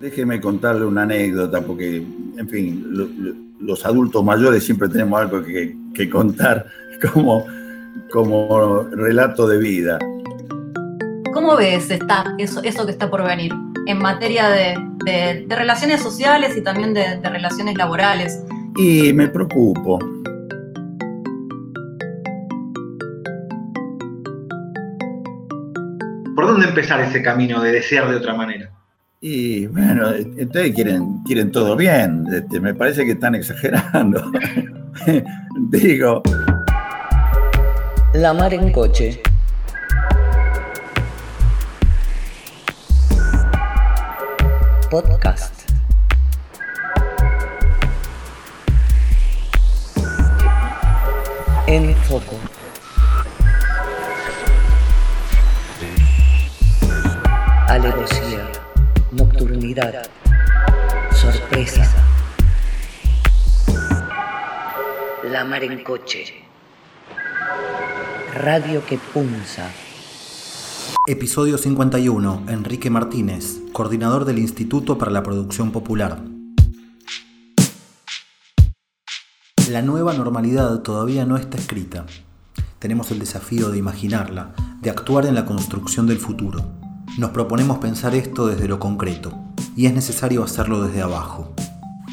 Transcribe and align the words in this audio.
Déjeme 0.00 0.40
contarle 0.40 0.84
una 0.84 1.02
anécdota, 1.02 1.60
porque, 1.60 1.96
en 1.96 2.48
fin, 2.48 2.86
los 3.58 3.84
adultos 3.84 4.22
mayores 4.22 4.62
siempre 4.62 4.88
tenemos 4.88 5.20
algo 5.20 5.42
que, 5.42 6.08
contar 6.08 6.66
como, 7.12 7.44
como 8.12 8.84
relato 8.92 9.48
de 9.48 9.58
vida. 9.58 9.98
¿Cómo 11.32 11.56
ves 11.56 11.90
está, 11.90 12.36
eso, 12.38 12.62
eso 12.62 12.86
que 12.86 12.92
está 12.92 13.10
por 13.10 13.24
venir 13.24 13.52
en 13.86 13.98
materia 13.98 14.48
de, 14.48 14.76
relaciones 15.48 16.00
sociales 16.00 16.56
y 16.56 16.62
también 16.62 16.94
de, 16.94 17.18
de 17.20 17.28
relaciones 17.28 17.76
laborales? 17.76 18.40
Y 18.76 19.12
me 19.12 19.26
preocupo. 19.26 19.98
¿Por 26.36 26.46
dónde 26.46 26.68
empezar 26.68 27.00
ese 27.00 27.20
camino 27.20 27.60
de 27.60 27.72
desear 27.72 28.08
de 28.08 28.14
otra 28.14 28.34
manera? 28.34 28.77
Y 29.20 29.66
bueno, 29.66 30.10
ustedes 30.40 30.72
quieren, 30.74 31.24
quieren 31.24 31.50
todo 31.50 31.74
bien. 31.74 32.24
Este, 32.32 32.60
me 32.60 32.72
parece 32.72 33.04
que 33.04 33.12
están 33.12 33.34
exagerando. 33.34 34.30
Digo. 35.70 36.22
La 38.14 38.32
mar 38.32 38.54
en 38.54 38.70
coche. 38.70 39.20
Podcast. 44.88 45.68
En 51.66 51.94
foco. 51.96 52.36
Nocturnidad, 59.38 60.10
sorpresa. 61.12 61.86
La 65.30 65.44
mar 65.44 65.62
en 65.62 65.84
coche. 65.84 66.24
Radio 68.34 68.84
que 68.84 68.98
punza. 68.98 69.70
Episodio 71.06 71.56
51. 71.56 72.46
Enrique 72.48 72.90
Martínez, 72.90 73.60
coordinador 73.72 74.24
del 74.24 74.38
Instituto 74.38 74.98
para 74.98 75.12
la 75.12 75.22
Producción 75.22 75.70
Popular. 75.70 76.20
La 79.70 79.82
nueva 79.82 80.14
normalidad 80.14 80.80
todavía 80.80 81.24
no 81.26 81.36
está 81.36 81.58
escrita. 81.58 82.06
Tenemos 82.80 83.12
el 83.12 83.20
desafío 83.20 83.70
de 83.70 83.78
imaginarla, 83.78 84.54
de 84.80 84.90
actuar 84.90 85.26
en 85.26 85.34
la 85.34 85.44
construcción 85.44 86.06
del 86.06 86.18
futuro. 86.18 86.77
Nos 87.18 87.30
proponemos 87.30 87.78
pensar 87.78 88.14
esto 88.14 88.46
desde 88.46 88.68
lo 88.68 88.78
concreto, 88.78 89.36
y 89.74 89.86
es 89.86 89.92
necesario 89.92 90.44
hacerlo 90.44 90.82
desde 90.82 91.02
abajo. 91.02 91.52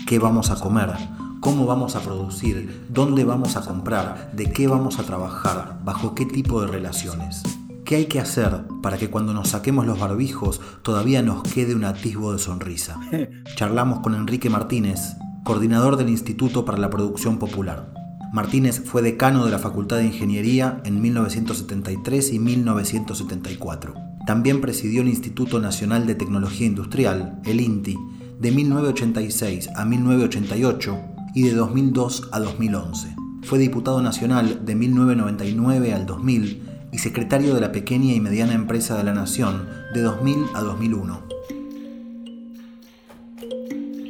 ¿Qué 0.08 0.17
vamos 0.17 0.50
a 0.50 0.59
comer? 0.59 0.94
¿Cómo 1.42 1.67
vamos 1.67 1.95
a 1.95 2.00
producir? 2.00 2.88
¿Dónde 2.89 3.23
vamos 3.23 3.56
a 3.56 3.62
comprar? 3.62 4.31
¿De 4.34 4.50
qué 4.52 4.67
vamos 4.67 4.97
a 4.97 5.03
trabajar? 5.03 5.80
¿Bajo 5.86 6.16
qué 6.16 6.25
tipo 6.25 6.59
de 6.59 6.66
relaciones? 6.66 7.44
¿Qué 7.86 7.97
hay 7.97 8.06
que 8.08 8.20
hacer 8.20 8.64
para 8.81 8.97
que 8.97 9.12
cuando 9.12 9.31
nos 9.31 9.50
saquemos 9.50 9.86
los 9.86 10.00
barbijos 10.00 10.59
todavía 10.81 11.22
nos 11.22 11.44
quede 11.44 11.75
un 11.75 11.86
atisbo 11.86 12.34
de 12.34 12.40
sonrisa? 12.40 13.00
Charlamos 13.56 14.00
con 14.00 14.16
Enrique 14.16 14.50
Martínez, 14.50 15.17
coordinador 15.44 15.97
del 15.97 16.09
Instituto 16.09 16.66
para 16.66 16.80
la 16.80 16.90
Producción 16.90 17.38
Popular. 17.38 17.94
Martínez 18.34 18.81
fue 18.84 19.03
decano 19.03 19.45
de 19.45 19.52
la 19.52 19.59
Facultad 19.59 19.97
de 19.97 20.06
Ingeniería 20.06 20.81
en 20.84 21.00
1973 21.00 22.34
y 22.34 22.40
1974. 22.40 24.15
También 24.26 24.59
presidió 24.59 25.04
el 25.04 25.08
Instituto 25.08 25.59
Nacional 25.59 26.08
de 26.08 26.16
Tecnología 26.16 26.66
Industrial, 26.66 27.40
el 27.45 27.62
INTI, 27.62 27.95
de 28.40 28.52
1986 28.52 29.70
a 29.76 29.86
1988 29.86 31.00
y 31.36 31.44
de 31.44 31.54
2002 31.54 32.30
a 32.31 32.40
2011. 32.40 33.16
Fue 33.44 33.59
diputado 33.59 34.02
nacional 34.02 34.66
de 34.66 34.74
1999 34.74 35.94
al 35.94 36.08
2000 36.08 36.63
y 36.91 36.97
secretario 36.97 37.53
de 37.53 37.62
la 37.62 37.72
pequeña 37.72 38.13
y 38.13 38.19
mediana 38.19 38.53
empresa 38.53 38.97
de 38.97 39.03
la 39.03 39.13
Nación 39.13 39.69
de 39.94 40.02
2000 40.02 40.46
a 40.56 40.62
2001. 40.62 41.24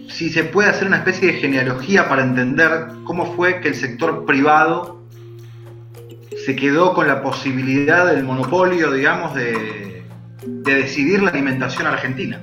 Si 0.07 0.29
se 0.29 0.45
puede 0.45 0.69
hacer 0.69 0.87
una 0.87 0.97
especie 0.97 1.33
de 1.33 1.39
genealogía 1.39 2.07
para 2.07 2.23
entender 2.23 2.87
cómo 3.03 3.35
fue 3.35 3.59
que 3.59 3.67
el 3.67 3.75
sector 3.75 4.25
privado 4.25 5.03
se 6.45 6.55
quedó 6.55 6.93
con 6.93 7.07
la 7.07 7.21
posibilidad 7.21 8.05
del 8.05 8.23
monopolio, 8.23 8.93
digamos, 8.93 9.35
de, 9.35 9.94
de 10.45 10.75
decidir 10.75 11.21
la 11.21 11.31
alimentación 11.31 11.87
argentina? 11.87 12.41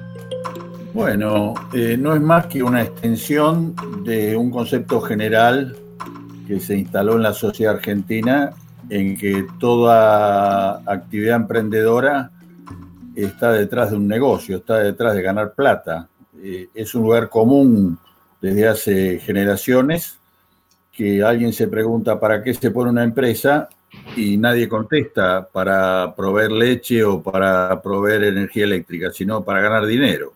Bueno, 0.92 1.54
eh, 1.72 1.96
no 1.98 2.14
es 2.14 2.20
más 2.20 2.46
que 2.46 2.62
una 2.62 2.82
extensión 2.82 3.74
de 4.04 4.36
un 4.36 4.50
concepto 4.50 5.00
general 5.00 5.76
que 6.46 6.60
se 6.60 6.76
instaló 6.76 7.16
en 7.16 7.22
la 7.22 7.32
sociedad 7.32 7.76
argentina 7.76 8.50
en 8.90 9.16
que 9.16 9.46
toda 9.58 10.82
actividad 10.84 11.36
emprendedora 11.36 12.30
está 13.14 13.52
detrás 13.52 13.90
de 13.90 13.96
un 13.96 14.08
negocio, 14.08 14.58
está 14.58 14.78
detrás 14.78 15.14
de 15.14 15.22
ganar 15.22 15.54
plata. 15.54 16.08
Eh, 16.42 16.68
es 16.74 16.94
un 16.94 17.02
lugar 17.02 17.28
común 17.30 17.98
desde 18.40 18.68
hace 18.68 19.18
generaciones 19.20 20.18
que 20.92 21.22
alguien 21.22 21.52
se 21.52 21.68
pregunta 21.68 22.20
para 22.20 22.42
qué 22.42 22.52
se 22.52 22.70
pone 22.70 22.90
una 22.90 23.04
empresa 23.04 23.68
y 24.16 24.36
nadie 24.36 24.68
contesta 24.68 25.46
para 25.48 26.14
proveer 26.16 26.52
leche 26.52 27.04
o 27.04 27.22
para 27.22 27.80
proveer 27.80 28.24
energía 28.24 28.64
eléctrica, 28.64 29.10
sino 29.12 29.44
para 29.44 29.60
ganar 29.60 29.86
dinero. 29.86 30.34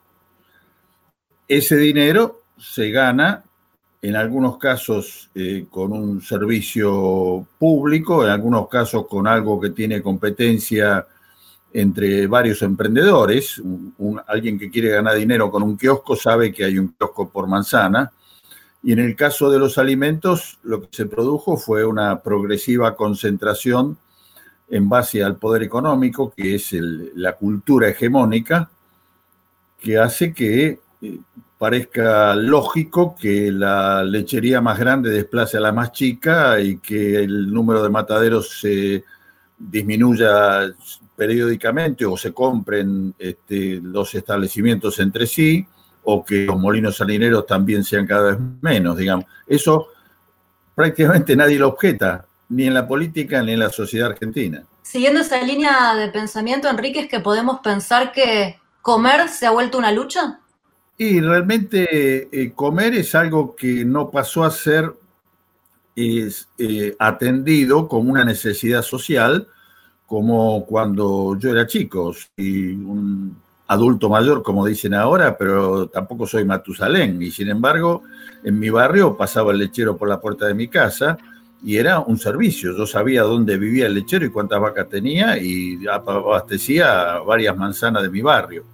Ese 1.48 1.76
dinero 1.76 2.42
se 2.58 2.90
gana 2.90 3.44
en 4.02 4.16
algunos 4.16 4.58
casos 4.58 5.30
eh, 5.34 5.66
con 5.70 5.92
un 5.92 6.22
servicio 6.22 7.46
público, 7.58 8.24
en 8.24 8.30
algunos 8.30 8.68
casos 8.68 9.06
con 9.08 9.26
algo 9.26 9.60
que 9.60 9.70
tiene 9.70 10.02
competencia 10.02 11.06
entre 11.72 12.26
varios 12.26 12.62
emprendedores. 12.62 13.62
alguien 14.26 14.58
que 14.58 14.70
quiere 14.70 14.90
ganar 14.90 15.16
dinero 15.16 15.50
con 15.50 15.62
un 15.62 15.76
kiosco 15.76 16.16
sabe 16.16 16.52
que 16.52 16.64
hay 16.64 16.78
un 16.78 16.88
kiosco 16.88 17.28
por 17.28 17.46
manzana 17.46 18.10
y 18.86 18.92
en 18.92 19.00
el 19.00 19.16
caso 19.16 19.50
de 19.50 19.58
los 19.58 19.78
alimentos, 19.78 20.60
lo 20.62 20.82
que 20.82 20.88
se 20.92 21.06
produjo 21.06 21.56
fue 21.56 21.84
una 21.84 22.22
progresiva 22.22 22.94
concentración 22.94 23.98
en 24.69 24.88
base 24.88 25.24
al 25.24 25.38
poder 25.38 25.64
económico, 25.64 26.32
que 26.32 26.54
es 26.54 26.70
la 26.72 27.32
cultura 27.32 27.88
hegemónica, 27.88 28.70
que 29.80 29.98
hace 29.98 30.32
que 30.32 30.78
eh, 31.02 31.19
parezca 31.58 32.36
lógico 32.36 33.16
que 33.20 33.50
la 33.50 34.04
lechería 34.04 34.60
más 34.60 34.78
grande 34.78 35.10
desplace 35.10 35.56
a 35.56 35.62
la 35.62 35.72
más 35.72 35.91
chica 35.91 36.60
y 36.60 36.78
que 36.78 37.24
el 37.24 37.53
número 37.53 37.82
de 37.82 37.91
mataderos 37.91 38.60
se 38.60 39.03
disminuya 39.58 40.72
periódicamente 41.16 42.06
o 42.06 42.16
se 42.16 42.32
compren 42.32 43.16
este, 43.18 43.80
los 43.82 44.14
establecimientos 44.14 45.00
entre 45.00 45.26
sí 45.26 45.66
o 46.08 46.24
que 46.24 46.44
los 46.46 46.58
molinos 46.58 46.96
salineros 46.96 47.46
también 47.46 47.82
sean 47.82 48.06
cada 48.06 48.30
vez 48.30 48.38
menos, 48.60 48.96
digamos. 48.96 49.26
Eso 49.46 49.88
prácticamente 50.74 51.34
nadie 51.34 51.58
lo 51.58 51.68
objeta, 51.68 52.24
ni 52.48 52.66
en 52.66 52.74
la 52.74 52.86
política 52.86 53.42
ni 53.42 53.52
en 53.52 53.58
la 53.58 53.70
sociedad 53.70 54.10
argentina. 54.10 54.62
Siguiendo 54.82 55.20
esa 55.20 55.42
línea 55.42 55.96
de 55.96 56.08
pensamiento, 56.08 56.68
Enrique, 56.68 57.00
¿es 57.00 57.08
que 57.08 57.18
podemos 57.18 57.58
pensar 57.58 58.12
que 58.12 58.60
comer 58.82 59.28
se 59.28 59.46
ha 59.46 59.50
vuelto 59.50 59.78
una 59.78 59.90
lucha? 59.90 60.38
Y 60.96 61.20
realmente 61.20 62.28
eh, 62.30 62.52
comer 62.54 62.94
es 62.94 63.14
algo 63.16 63.56
que 63.56 63.84
no 63.84 64.08
pasó 64.08 64.44
a 64.44 64.50
ser 64.52 64.94
eh, 65.96 66.96
atendido 67.00 67.88
como 67.88 68.12
una 68.12 68.24
necesidad 68.24 68.82
social, 68.82 69.48
como 70.06 70.64
cuando 70.66 71.36
yo 71.36 71.50
era 71.50 71.66
chico. 71.66 72.14
un 72.38 73.36
adulto 73.69 74.09
mayor, 74.09 74.43
como 74.43 74.66
dicen 74.66 74.94
ahora, 74.94 75.36
pero 75.36 75.89
tampoco 75.89 76.27
soy 76.27 76.45
Matusalén. 76.45 77.21
Y 77.21 77.30
sin 77.30 77.48
embargo, 77.48 78.03
en 78.45 78.59
mi 78.59 78.71
barrio 78.71 79.16
pasaba 79.16 79.53
el 79.53 79.59
lechero 79.59 79.97
por 79.97 80.09
la 80.09 80.21
puerta 80.21 80.47
de 80.47 80.54
mi 80.54 80.68
casa 80.68 81.18
y 81.65 81.77
era 81.77 82.01
un 82.01 82.18
servicio. 82.18 82.77
Yo 82.77 82.86
sabía 82.86 83.22
dónde 83.22 83.57
vivía 83.59 83.86
el 83.86 83.95
lechero 83.95 84.24
y 84.24 84.30
cuántas 84.30 84.60
vacas 84.60 84.89
tenía 84.89 85.39
y 85.39 85.78
abastecía 85.86 87.18
varias 87.27 87.57
manzanas 87.57 88.03
de 88.03 88.09
mi 88.09 88.22
barrio. 88.22 88.65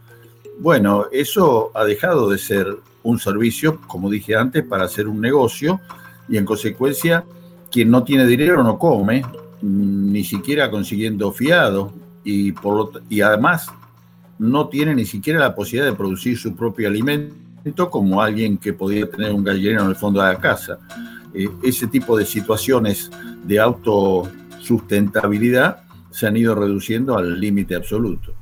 Bueno, 0.58 1.06
eso 1.10 1.70
ha 1.74 1.84
dejado 1.84 2.28
de 2.30 2.38
ser 2.38 2.76
un 3.02 3.18
servicio, 3.18 3.80
como 3.86 4.10
dije 4.10 4.36
antes, 4.36 4.64
para 4.64 4.84
hacer 4.84 5.08
un 5.08 5.20
negocio 5.20 5.80
y 6.28 6.36
en 6.36 6.44
consecuencia 6.44 7.24
quien 7.70 7.90
no 7.90 8.04
tiene 8.04 8.26
dinero 8.26 8.62
no 8.62 8.78
come, 8.78 9.24
ni 9.62 10.24
siquiera 10.24 10.70
consiguiendo 10.70 11.32
fiado 11.32 11.92
y, 12.22 12.52
por 12.52 13.02
y 13.08 13.22
además 13.22 13.68
no 14.38 14.68
tiene 14.68 14.94
ni 14.94 15.04
siquiera 15.04 15.38
la 15.38 15.54
posibilidad 15.54 15.90
de 15.90 15.96
producir 15.96 16.38
su 16.38 16.54
propio 16.54 16.88
alimento 16.88 17.90
como 17.90 18.20
alguien 18.20 18.58
que 18.58 18.72
podría 18.72 19.08
tener 19.08 19.32
un 19.32 19.44
gallinero 19.44 19.82
en 19.82 19.88
el 19.88 19.96
fondo 19.96 20.20
de 20.20 20.32
la 20.32 20.38
casa. 20.38 20.78
Eh, 21.34 21.48
ese 21.62 21.86
tipo 21.86 22.16
de 22.16 22.26
situaciones 22.26 23.10
de 23.44 23.60
autosustentabilidad 23.60 25.84
se 26.10 26.26
han 26.26 26.36
ido 26.36 26.54
reduciendo 26.54 27.16
al 27.16 27.40
límite 27.40 27.74
absoluto. 27.74 28.34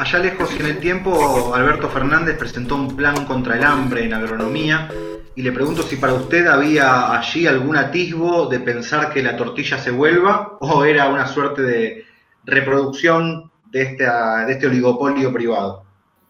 Allá 0.00 0.18
lejos 0.18 0.58
en 0.58 0.64
el 0.64 0.78
tiempo, 0.78 1.54
Alberto 1.54 1.90
Fernández 1.90 2.38
presentó 2.38 2.74
un 2.74 2.96
plan 2.96 3.26
contra 3.26 3.56
el 3.56 3.64
hambre 3.64 4.04
en 4.04 4.14
agronomía 4.14 4.88
y 5.36 5.42
le 5.42 5.52
pregunto 5.52 5.82
si 5.82 5.96
para 5.96 6.14
usted 6.14 6.46
había 6.46 7.12
allí 7.12 7.46
algún 7.46 7.76
atisbo 7.76 8.46
de 8.46 8.60
pensar 8.60 9.12
que 9.12 9.22
la 9.22 9.36
tortilla 9.36 9.76
se 9.76 9.90
vuelva 9.90 10.56
o 10.60 10.84
era 10.84 11.08
una 11.08 11.26
suerte 11.26 11.62
de 11.62 12.04
reproducción 12.46 13.50
de, 13.70 13.96
de 14.46 14.52
este 14.52 14.66
oligopolio 14.66 15.30
privado. 15.34 15.84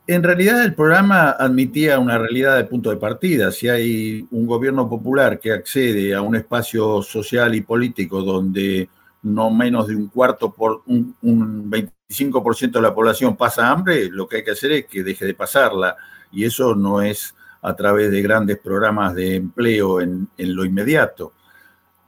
En 0.09 0.25
realidad 0.25 0.65
el 0.65 0.75
programa 0.75 1.31
admitía 1.31 2.01
una 2.01 2.19
realidad 2.19 2.57
de 2.57 2.65
punto 2.65 2.91
de 2.91 2.97
partida. 2.97 3.53
Si 3.53 3.69
hay 3.69 4.27
un 4.33 4.47
gobierno 4.47 4.89
popular 4.89 5.39
que 5.39 5.53
accede 5.53 6.13
a 6.13 6.23
un 6.23 6.35
espacio 6.35 7.03
social 7.03 7.55
y 7.55 7.61
político 7.61 8.21
donde 8.21 8.89
no 9.23 9.51
menos 9.51 9.87
de 9.87 9.97
un 9.97 10.09
cuarto 10.09 10.53
por 10.53 10.83
un, 10.87 11.15
25% 11.23 12.73
de 12.73 12.83
la 12.83 12.95
población 12.95 13.37
pasa 13.37 13.71
hambre, 13.71 14.09
lo 14.11 14.27
que 14.27 14.37
hay 14.37 14.45
que 14.45 14.53
hacer 14.53 14.73
es 14.73 14.87
que 14.87 15.03
deje 15.03 15.27
de 15.27 15.35
pasarla. 15.35 15.97
Y 16.33 16.45
eso 16.45 16.75
no 16.75 17.03
es 17.03 17.35
a 17.63 17.75
través 17.75 18.11
de 18.11 18.23
grandes 18.23 18.59
programas 18.59 19.15
de 19.15 19.37
empleo 19.37 20.01
en, 20.01 20.29
en 20.37 20.55
lo 20.55 20.65
inmediato. 20.65 21.35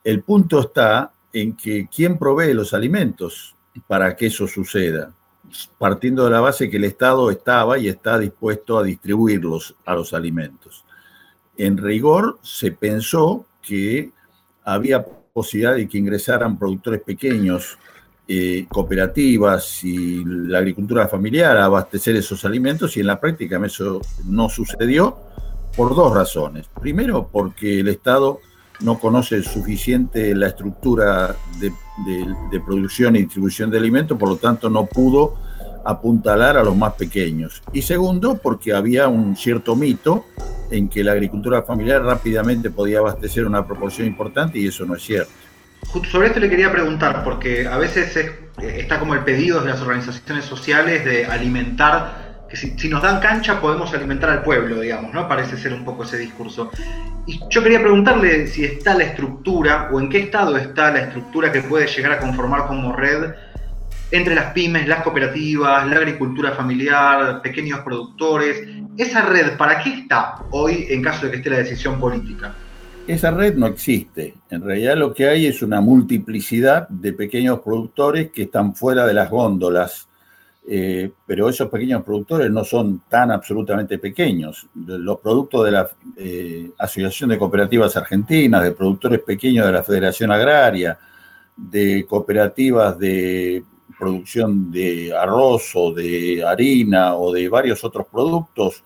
El 0.02 0.22
punto 0.22 0.60
está 0.60 1.12
en 1.32 1.56
que 1.56 1.88
quién 1.94 2.18
provee 2.18 2.54
los 2.54 2.74
alimentos 2.74 3.54
para 3.86 4.16
que 4.16 4.26
eso 4.26 4.46
suceda, 4.46 5.12
partiendo 5.78 6.24
de 6.24 6.30
la 6.30 6.40
base 6.40 6.70
que 6.70 6.76
el 6.76 6.84
Estado 6.84 7.30
estaba 7.30 7.78
y 7.78 7.88
está 7.88 8.18
dispuesto 8.18 8.78
a 8.78 8.82
distribuirlos 8.82 9.76
a 9.84 9.94
los 9.94 10.12
alimentos. 10.14 10.84
En 11.56 11.76
rigor, 11.76 12.38
se 12.42 12.72
pensó 12.72 13.46
que 13.60 14.10
había 14.64 15.04
posibilidad 15.32 15.74
de 15.74 15.88
que 15.88 15.98
ingresaran 15.98 16.58
productores 16.58 17.00
pequeños, 17.00 17.78
eh, 18.28 18.66
cooperativas 18.68 19.82
y 19.82 20.24
la 20.24 20.58
agricultura 20.58 21.08
familiar 21.08 21.56
a 21.56 21.64
abastecer 21.64 22.14
esos 22.16 22.44
alimentos 22.44 22.96
y 22.96 23.00
en 23.00 23.06
la 23.06 23.18
práctica 23.18 23.60
eso 23.64 24.00
no 24.26 24.48
sucedió 24.48 25.16
por 25.76 25.94
dos 25.94 26.14
razones. 26.14 26.68
Primero, 26.80 27.28
porque 27.32 27.80
el 27.80 27.88
Estado 27.88 28.40
no 28.80 28.98
conoce 28.98 29.42
suficiente 29.42 30.34
la 30.34 30.48
estructura 30.48 31.34
de, 31.58 31.72
de, 32.50 32.60
producción 32.60 33.16
y 33.16 33.22
distribución 33.22 33.70
de 33.70 33.78
alimentos, 33.78 34.18
por 34.18 34.28
lo 34.28 34.36
tanto 34.36 34.68
no 34.68 34.86
pudo 34.86 35.34
apuntalar 35.84 36.56
a 36.56 36.62
los 36.62 36.76
más 36.76 36.94
pequeños. 36.94 37.62
Y 37.72 37.82
segundo, 37.82 38.38
porque 38.42 38.72
había 38.72 39.08
un 39.08 39.36
cierto 39.36 39.76
mito 39.76 40.26
en 40.70 40.88
que 40.88 41.04
la 41.04 41.12
agricultura 41.12 41.62
familiar 41.62 42.02
rápidamente 42.02 42.70
podía 42.70 42.98
abastecer 42.98 43.46
una 43.46 43.66
proporción 43.66 44.06
importante 44.06 44.58
y 44.58 44.66
eso 44.66 44.84
no 44.86 44.96
es 44.96 45.02
cierto. 45.02 45.30
Sobre 46.10 46.28
esto 46.28 46.40
le 46.40 46.48
quería 46.48 46.72
preguntar, 46.72 47.22
porque 47.22 47.66
a 47.66 47.76
veces 47.76 48.16
está 48.58 48.98
como 48.98 49.14
el 49.14 49.24
pedido 49.24 49.60
de 49.60 49.70
las 49.70 49.80
organizaciones 49.82 50.44
sociales 50.44 51.04
de 51.04 51.26
alimentar, 51.26 52.44
que 52.48 52.56
si, 52.56 52.88
nos 52.88 53.02
dan 53.02 53.20
cancha 53.20 53.60
podemos 53.60 53.92
alimentar 53.92 54.30
al 54.30 54.42
pueblo, 54.42 54.80
digamos, 54.80 55.12
¿no? 55.12 55.28
Parece 55.28 55.56
ser 55.56 55.74
un 55.74 55.84
poco 55.84 56.04
ese 56.04 56.18
discurso. 56.18 56.70
Y 57.26 57.40
yo 57.50 57.62
quería 57.62 57.80
preguntarle 57.80 58.46
si 58.46 58.64
está 58.64 58.94
la 58.94 59.04
estructura 59.04 59.90
o 59.92 60.00
en 60.00 60.08
qué 60.08 60.20
estado 60.20 60.56
está 60.56 60.90
la 60.90 61.00
estructura 61.00 61.52
que 61.52 61.62
puede 61.62 61.86
llegar 61.86 62.12
a 62.12 62.18
conformar 62.18 62.66
como 62.66 62.94
red 62.94 63.32
entre 64.12 64.34
las 64.34 64.52
pymes, 64.52 64.86
las 64.86 65.02
cooperativas, 65.02 65.88
la 65.88 65.96
agricultura 65.96 66.52
familiar, 66.52 67.40
pequeños 67.40 67.80
productores. 67.80 68.62
¿Esa 68.96 69.22
red 69.22 69.56
para 69.56 69.82
qué 69.82 69.94
está 69.94 70.36
hoy 70.50 70.86
en 70.90 71.02
caso 71.02 71.24
de 71.24 71.32
que 71.32 71.38
esté 71.38 71.50
la 71.50 71.56
decisión 71.56 71.98
política? 71.98 72.54
Esa 73.06 73.30
red 73.30 73.56
no 73.56 73.66
existe. 73.66 74.34
En 74.50 74.62
realidad 74.62 74.96
lo 74.96 75.14
que 75.14 75.28
hay 75.28 75.46
es 75.46 75.62
una 75.62 75.80
multiplicidad 75.80 76.86
de 76.88 77.14
pequeños 77.14 77.60
productores 77.60 78.30
que 78.30 78.42
están 78.42 78.74
fuera 78.74 79.06
de 79.06 79.14
las 79.14 79.30
góndolas. 79.30 80.06
Eh, 80.68 81.10
pero 81.26 81.48
esos 81.48 81.68
pequeños 81.70 82.04
productores 82.04 82.48
no 82.50 82.62
son 82.64 83.02
tan 83.08 83.32
absolutamente 83.32 83.98
pequeños. 83.98 84.68
Los 84.74 85.18
productos 85.20 85.64
de 85.64 85.70
la 85.72 85.90
eh, 86.16 86.70
Asociación 86.78 87.30
de 87.30 87.38
Cooperativas 87.38 87.96
Argentinas, 87.96 88.62
de 88.62 88.72
productores 88.72 89.20
pequeños 89.20 89.66
de 89.66 89.72
la 89.72 89.82
Federación 89.82 90.30
Agraria, 90.30 90.96
de 91.56 92.06
cooperativas 92.08 92.96
de 92.98 93.64
producción 94.02 94.72
de 94.72 95.16
arroz 95.16 95.70
o 95.76 95.94
de 95.94 96.42
harina 96.44 97.14
o 97.14 97.32
de 97.32 97.48
varios 97.48 97.84
otros 97.84 98.04
productos 98.10 98.82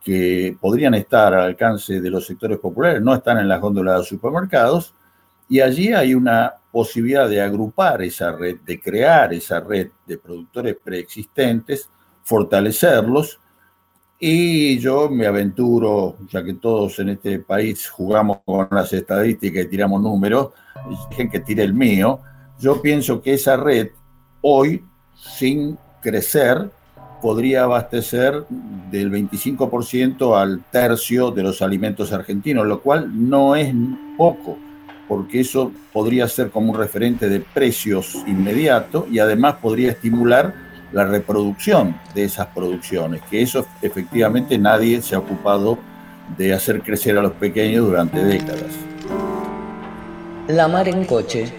que 0.00 0.56
podrían 0.60 0.94
estar 0.94 1.34
al 1.34 1.40
alcance 1.40 2.00
de 2.00 2.08
los 2.08 2.24
sectores 2.24 2.56
populares, 2.60 3.02
no 3.02 3.12
están 3.12 3.38
en 3.38 3.48
las 3.48 3.60
góndolas 3.60 3.98
de 3.98 4.04
supermercados, 4.06 4.94
y 5.48 5.60
allí 5.60 5.92
hay 5.92 6.14
una 6.14 6.54
posibilidad 6.70 7.28
de 7.28 7.42
agrupar 7.42 8.00
esa 8.02 8.30
red, 8.30 8.60
de 8.60 8.80
crear 8.80 9.34
esa 9.34 9.58
red 9.58 9.88
de 10.06 10.18
productores 10.18 10.76
preexistentes, 10.82 11.90
fortalecerlos, 12.22 13.40
y 14.20 14.78
yo 14.78 15.10
me 15.10 15.26
aventuro, 15.26 16.16
ya 16.28 16.44
que 16.44 16.54
todos 16.54 16.96
en 17.00 17.08
este 17.08 17.40
país 17.40 17.88
jugamos 17.88 18.38
con 18.44 18.68
las 18.70 18.92
estadísticas 18.92 19.64
y 19.64 19.68
tiramos 19.68 20.00
números, 20.00 20.50
dejen 21.10 21.28
que 21.28 21.40
tire 21.40 21.64
el 21.64 21.74
mío, 21.74 22.20
yo 22.60 22.80
pienso 22.80 23.20
que 23.20 23.34
esa 23.34 23.56
red 23.56 23.88
hoy, 24.42 24.84
sin 25.16 25.78
crecer, 26.00 26.70
podría 27.20 27.64
abastecer 27.64 28.44
del 28.90 29.10
25% 29.10 30.40
al 30.40 30.64
tercio 30.70 31.30
de 31.30 31.42
los 31.42 31.62
alimentos 31.62 32.12
argentinos, 32.12 32.66
lo 32.66 32.80
cual 32.80 33.10
no 33.28 33.54
es 33.54 33.72
poco, 34.16 34.58
porque 35.08 35.40
eso 35.40 35.72
podría 35.92 36.26
ser 36.28 36.50
como 36.50 36.72
un 36.72 36.78
referente 36.78 37.28
de 37.28 37.40
precios 37.40 38.16
inmediato 38.26 39.06
y 39.10 39.18
además 39.18 39.56
podría 39.56 39.90
estimular 39.90 40.54
la 40.92 41.04
reproducción 41.04 41.96
de 42.14 42.24
esas 42.24 42.48
producciones, 42.48 43.22
que 43.30 43.42
eso 43.42 43.66
efectivamente 43.80 44.58
nadie 44.58 45.02
se 45.02 45.14
ha 45.14 45.18
ocupado 45.18 45.78
de 46.36 46.52
hacer 46.52 46.82
crecer 46.82 47.18
a 47.18 47.22
los 47.22 47.32
pequeños 47.32 47.86
durante 47.86 48.22
décadas. 48.24 48.72
La 50.48 50.66
mar 50.66 50.88
en 50.88 51.04
coche 51.04 51.52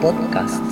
podcast. 0.00 0.62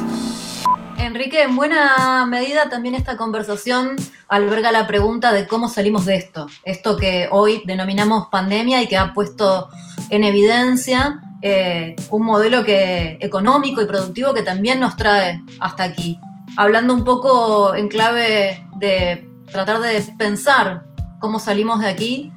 Enrique, 0.99 1.43
en 1.43 1.56
buena 1.56 2.25
medida 2.26 2.69
también 2.69 2.94
esta 2.94 3.17
conversación 3.17 3.97
alberga 4.29 4.73
la 4.73 4.87
pregunta 4.87 5.32
de 5.32 5.47
cómo 5.47 5.69
salimos 5.69 6.06
de 6.06 6.17
esto, 6.17 6.47
esto 6.65 6.97
que 6.97 7.29
hoy 7.31 7.62
denominamos 7.67 8.28
pandemia 8.28 8.83
y 8.83 8.88
que 8.88 8.97
ha 8.97 9.12
puesto 9.12 9.69
en 10.11 10.25
evidencia 10.25 11.21
eh, 11.43 11.95
un 12.11 12.25
modelo 12.25 12.64
que, 12.64 13.19
económico 13.21 13.83
y 13.83 13.87
productivo 13.87 14.33
que 14.33 14.43
también 14.43 14.81
nos 14.81 14.97
trae 14.97 15.43
hasta 15.61 15.85
aquí. 15.85 16.19
Hablando 16.57 16.95
un 16.95 17.04
poco 17.04 17.75
en 17.75 17.88
clave 17.88 18.66
de 18.76 19.28
tratar 19.50 19.81
de 19.81 20.00
pensar 20.16 20.85
cómo 21.21 21.38
salimos 21.38 21.81
de 21.81 21.88
aquí, 21.88 22.33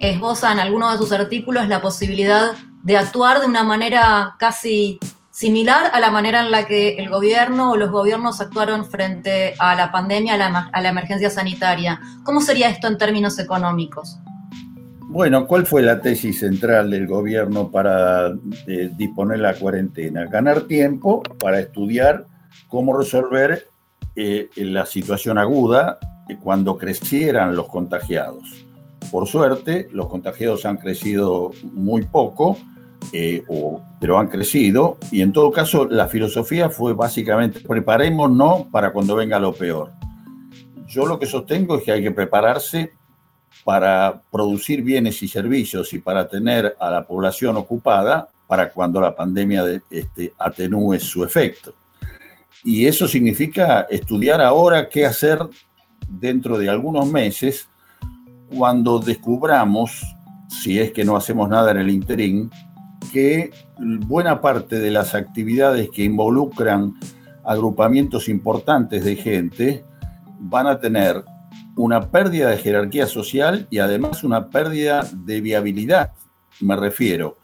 esboza 0.00 0.52
en 0.52 0.60
alguno 0.60 0.90
de 0.90 0.98
sus 0.98 1.12
artículos 1.12 1.68
la 1.68 1.82
posibilidad 1.82 2.52
de 2.82 2.96
actuar 2.96 3.40
de 3.40 3.46
una 3.46 3.64
manera 3.64 4.36
casi 4.38 4.98
similar 5.38 5.92
a 5.92 6.00
la 6.00 6.10
manera 6.10 6.40
en 6.40 6.50
la 6.50 6.66
que 6.66 6.96
el 6.96 7.08
gobierno 7.10 7.70
o 7.70 7.76
los 7.76 7.92
gobiernos 7.92 8.40
actuaron 8.40 8.84
frente 8.84 9.54
a 9.60 9.76
la 9.76 9.92
pandemia, 9.92 10.34
a 10.34 10.80
la, 10.80 10.88
emergencia 10.88 11.30
sanitaria. 11.30 12.00
¿Cómo 12.24 12.40
sería 12.40 12.68
esto 12.68 12.88
en 12.88 12.98
términos 12.98 13.38
económicos? 13.38 14.18
Bueno, 15.02 15.46
¿cuál 15.46 15.64
fue 15.64 15.82
la 15.82 16.00
tesis 16.00 16.40
central 16.40 16.90
del 16.90 17.06
gobierno 17.06 17.70
para 17.70 18.32
eh, 18.66 18.90
disponer 18.96 19.38
la 19.38 19.54
cuarentena? 19.54 20.26
Ganar 20.26 20.62
tiempo 20.62 21.22
para 21.38 21.60
estudiar 21.60 22.26
cómo 22.66 22.98
resolver 22.98 23.68
eh, 24.16 24.50
la 24.56 24.86
situación 24.86 25.38
aguda 25.38 26.00
cuando 26.42 26.76
crecieran 26.76 27.54
los 27.54 27.68
contagiados. 27.68 28.66
Por 29.12 29.28
suerte, 29.28 29.88
los 29.92 30.08
contagiados 30.08 30.66
han 30.66 30.78
crecido 30.78 31.52
muy 31.62 32.02
poco 32.02 32.56
eh, 33.12 33.42
pero 34.00 34.18
han 34.18 34.28
crecido 34.28 34.98
y 35.10 35.22
en 35.22 35.32
todo 35.32 35.50
caso 35.50 35.86
la 35.86 36.08
filosofía 36.08 36.68
fue 36.68 36.92
básicamente 36.92 37.60
preparémonos 37.60 38.66
para 38.70 38.92
cuando 38.92 39.16
venga 39.16 39.38
lo 39.38 39.52
peor. 39.52 39.92
Yo 40.86 41.06
lo 41.06 41.18
que 41.18 41.26
sostengo 41.26 41.76
es 41.76 41.84
que 41.84 41.92
hay 41.92 42.02
que 42.02 42.10
prepararse 42.10 42.92
para 43.64 44.22
producir 44.30 44.82
bienes 44.82 45.22
y 45.22 45.28
servicios 45.28 45.92
y 45.92 45.98
para 45.98 46.28
tener 46.28 46.76
a 46.80 46.90
la 46.90 47.06
población 47.06 47.56
ocupada 47.56 48.28
para 48.46 48.70
cuando 48.70 49.00
la 49.00 49.14
pandemia 49.14 49.64
este, 49.90 50.32
atenúe 50.38 50.98
su 50.98 51.22
efecto. 51.22 51.74
Y 52.64 52.86
eso 52.86 53.06
significa 53.06 53.86
estudiar 53.90 54.40
ahora 54.40 54.88
qué 54.88 55.06
hacer 55.06 55.38
dentro 56.08 56.58
de 56.58 56.68
algunos 56.70 57.06
meses 57.06 57.68
cuando 58.48 58.98
descubramos, 58.98 60.02
si 60.48 60.78
es 60.80 60.92
que 60.92 61.04
no 61.04 61.16
hacemos 61.16 61.48
nada 61.48 61.70
en 61.70 61.76
el 61.76 61.90
interín, 61.90 62.50
que 63.12 63.50
buena 63.78 64.40
parte 64.40 64.78
de 64.78 64.90
las 64.90 65.14
actividades 65.14 65.90
que 65.90 66.04
involucran 66.04 66.94
agrupamientos 67.44 68.28
importantes 68.28 69.04
de 69.04 69.16
gente 69.16 69.84
van 70.38 70.66
a 70.66 70.78
tener 70.78 71.24
una 71.76 72.10
pérdida 72.10 72.50
de 72.50 72.58
jerarquía 72.58 73.06
social 73.06 73.66
y 73.70 73.78
además 73.78 74.24
una 74.24 74.48
pérdida 74.48 75.06
de 75.12 75.40
viabilidad. 75.40 76.12
Me 76.60 76.76
refiero, 76.76 77.38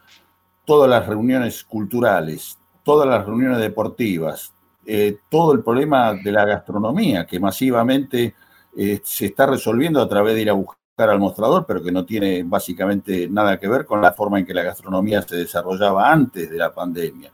todas 0.64 0.90
las 0.90 1.06
reuniones 1.06 1.64
culturales, 1.64 2.58
todas 2.82 3.08
las 3.08 3.24
reuniones 3.24 3.58
deportivas, 3.58 4.52
eh, 4.84 5.18
todo 5.30 5.52
el 5.52 5.62
problema 5.62 6.14
de 6.14 6.32
la 6.32 6.44
gastronomía, 6.44 7.26
que 7.26 7.40
masivamente 7.40 8.34
eh, 8.76 9.00
se 9.02 9.26
está 9.26 9.46
resolviendo 9.46 10.02
a 10.02 10.08
través 10.08 10.34
de 10.34 10.42
ir 10.42 10.50
a 10.50 10.54
buscar 10.54 10.83
al 10.96 11.18
mostrador, 11.18 11.64
pero 11.66 11.82
que 11.82 11.90
no 11.90 12.04
tiene 12.04 12.44
básicamente 12.44 13.28
nada 13.28 13.58
que 13.58 13.68
ver 13.68 13.84
con 13.84 14.00
la 14.00 14.12
forma 14.12 14.38
en 14.38 14.46
que 14.46 14.54
la 14.54 14.62
gastronomía 14.62 15.22
se 15.22 15.36
desarrollaba 15.36 16.10
antes 16.10 16.48
de 16.48 16.56
la 16.56 16.72
pandemia. 16.72 17.32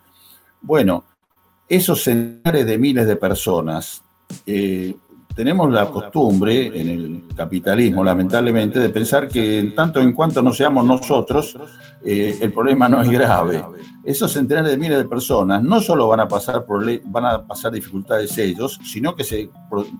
Bueno, 0.62 1.04
esos 1.68 2.02
centenares 2.02 2.66
de 2.66 2.78
miles 2.78 3.06
de 3.06 3.16
personas 3.16 4.02
eh, 4.46 4.94
tenemos 5.34 5.70
la 5.70 5.86
costumbre 5.86 6.66
en 6.80 6.88
el 6.88 7.24
capitalismo, 7.36 8.02
lamentablemente, 8.02 8.80
de 8.80 8.88
pensar 8.88 9.28
que 9.28 9.58
en 9.58 9.74
tanto 9.74 10.00
en 10.00 10.12
cuanto 10.12 10.42
no 10.42 10.52
seamos 10.52 10.84
nosotros, 10.84 11.56
eh, 12.04 12.38
el 12.40 12.52
problema 12.52 12.88
no 12.88 13.02
es 13.02 13.10
grave. 13.10 13.62
Esos 14.02 14.32
centenares 14.32 14.70
de 14.70 14.78
miles 14.78 14.98
de 14.98 15.04
personas 15.04 15.62
no 15.62 15.80
solo 15.80 16.08
van 16.08 16.20
a 16.20 16.28
pasar, 16.28 16.64
van 17.04 17.26
a 17.26 17.46
pasar 17.46 17.72
dificultades 17.72 18.36
ellos, 18.38 18.80
sino 18.82 19.14
que 19.14 19.24
se 19.24 19.50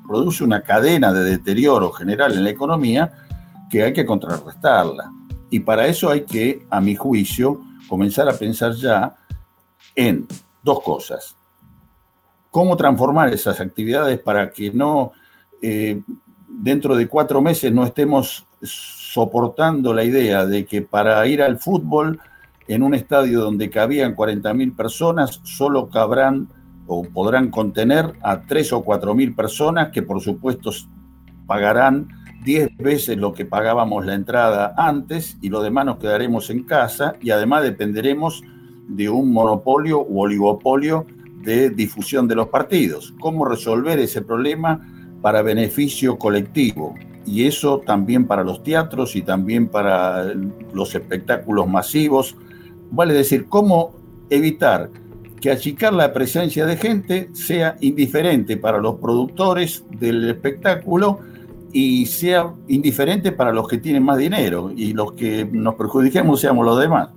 produce 0.07 0.43
una 0.43 0.63
cadena 0.63 1.13
de 1.13 1.25
deterioro 1.25 1.93
general 1.93 2.33
en 2.33 2.45
la 2.45 2.51
economía 2.51 3.13
que 3.71 3.85
hay 3.85 3.93
que 3.93 4.05
contrarrestarla. 4.05 5.13
Y 5.49 5.61
para 5.61 5.87
eso 5.87 6.11
hay 6.11 6.23
que, 6.23 6.67
a 6.69 6.81
mi 6.81 6.95
juicio, 6.97 7.61
comenzar 7.89 8.29
a 8.29 8.35
pensar 8.35 8.73
ya 8.75 9.17
en 9.95 10.27
dos 10.63 10.83
cosas. 10.83 11.37
Cómo 12.51 12.77
transformar 12.77 13.33
esas 13.33 13.61
actividades 13.61 14.19
para 14.19 14.51
que 14.51 14.73
no 14.73 15.13
eh, 15.63 16.03
dentro 16.49 16.97
de 16.97 17.07
cuatro 17.09 17.41
meses 17.41 17.73
no 17.73 17.85
estemos 17.85 18.47
soportando 18.63 19.95
la 19.95 20.05
idea 20.05 20.47
de 20.47 20.67
que 20.67 20.83
para 20.83 21.27
ir 21.27 21.43
al 21.43 21.59
fútbol 21.59 22.21
en 22.69 22.83
un 22.83 22.95
estadio 22.95 23.41
donde 23.41 23.71
cabían 23.71 24.15
40.000 24.15 24.77
personas, 24.77 25.41
solo 25.43 25.89
cabrán 25.89 26.49
o 26.87 27.03
podrán 27.05 27.51
contener 27.51 28.15
a 28.23 28.43
3 28.43 28.73
o 28.75 28.85
4.000 28.85 29.35
personas 29.35 29.91
que 29.91 30.03
por 30.03 30.21
supuesto 30.21 30.71
pagarán 31.47 32.09
10 32.45 32.77
veces 32.79 33.17
lo 33.19 33.33
que 33.33 33.45
pagábamos 33.45 34.07
la 34.07 34.15
entrada 34.15 34.75
antes 34.77 35.37
y 35.41 35.49
lo 35.49 35.63
demás 35.63 35.87
nos 35.87 35.99
quedaremos 35.99 36.51
en 36.51 36.65
casa 36.65 37.15
y 37.21 37.31
además 37.31 37.63
dependeremos 37.63 38.43
de 38.89 39.09
un 39.09 39.33
monopolio 39.33 40.05
u 40.07 40.21
oligopolio 40.23 41.07
de 41.43 41.71
difusión 41.71 42.29
de 42.29 42.35
los 42.35 42.49
partidos. 42.49 43.15
¿Cómo 43.21 43.45
resolver 43.45 43.99
ese 43.99 44.23
problema? 44.23 44.81
para 45.21 45.43
beneficio 45.43 46.19
colectivo. 46.19 46.95
Y 47.27 47.47
eso 47.47 47.81
también 47.81 48.27
para 48.27 48.43
los 48.45 48.63
teatros 48.63 49.15
y 49.15 49.23
también 49.23 49.69
para 49.69 50.35
los 50.73 50.95
espectáculos 50.95 51.69
masivos. 51.69 52.37
Vale 52.91 53.15
decir, 53.15 53.47
cómo 53.49 53.95
evitar 54.31 54.91
que 55.41 55.51
achicar 55.51 55.93
la 55.93 56.13
presencia 56.13 56.67
de 56.67 56.77
gente 56.77 57.31
sea 57.33 57.77
indiferente 57.81 58.57
para 58.57 58.79
los 58.79 58.97
productores 58.97 59.85
del 59.99 60.29
espectáculo 60.29 61.21
y 61.73 62.07
sea 62.07 62.53
indiferente 62.69 63.33
para 63.33 63.53
los 63.53 63.69
que 63.69 63.79
tienen 63.79 64.03
más 64.03 64.19
dinero 64.19 64.73
y 64.75 64.93
los 64.93 65.13
que 65.13 65.45
nos 65.45 65.75
perjudiquemos 65.75 66.41
seamos 66.41 66.65
los 66.65 66.81
demás. 66.81 67.11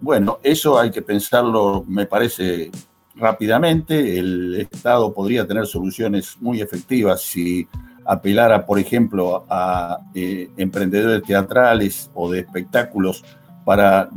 Bueno, 0.00 0.38
eso 0.42 0.78
hay 0.78 0.90
que 0.90 1.02
pensarlo, 1.02 1.84
me 1.86 2.06
parece, 2.06 2.70
rápidamente. 3.16 4.18
El 4.18 4.54
Estado 4.54 5.12
podría 5.12 5.46
tener 5.46 5.66
soluciones 5.66 6.36
muy 6.40 6.60
efectivas 6.60 7.22
si 7.22 7.66
apelara, 8.06 8.64
por 8.64 8.78
ejemplo, 8.78 9.44
a 9.50 9.98
eh, 10.14 10.48
emprendedores 10.56 11.22
teatrales 11.24 12.10
o 12.14 12.30
de 12.30 12.40
espectáculos 12.40 13.24
para 13.64 14.08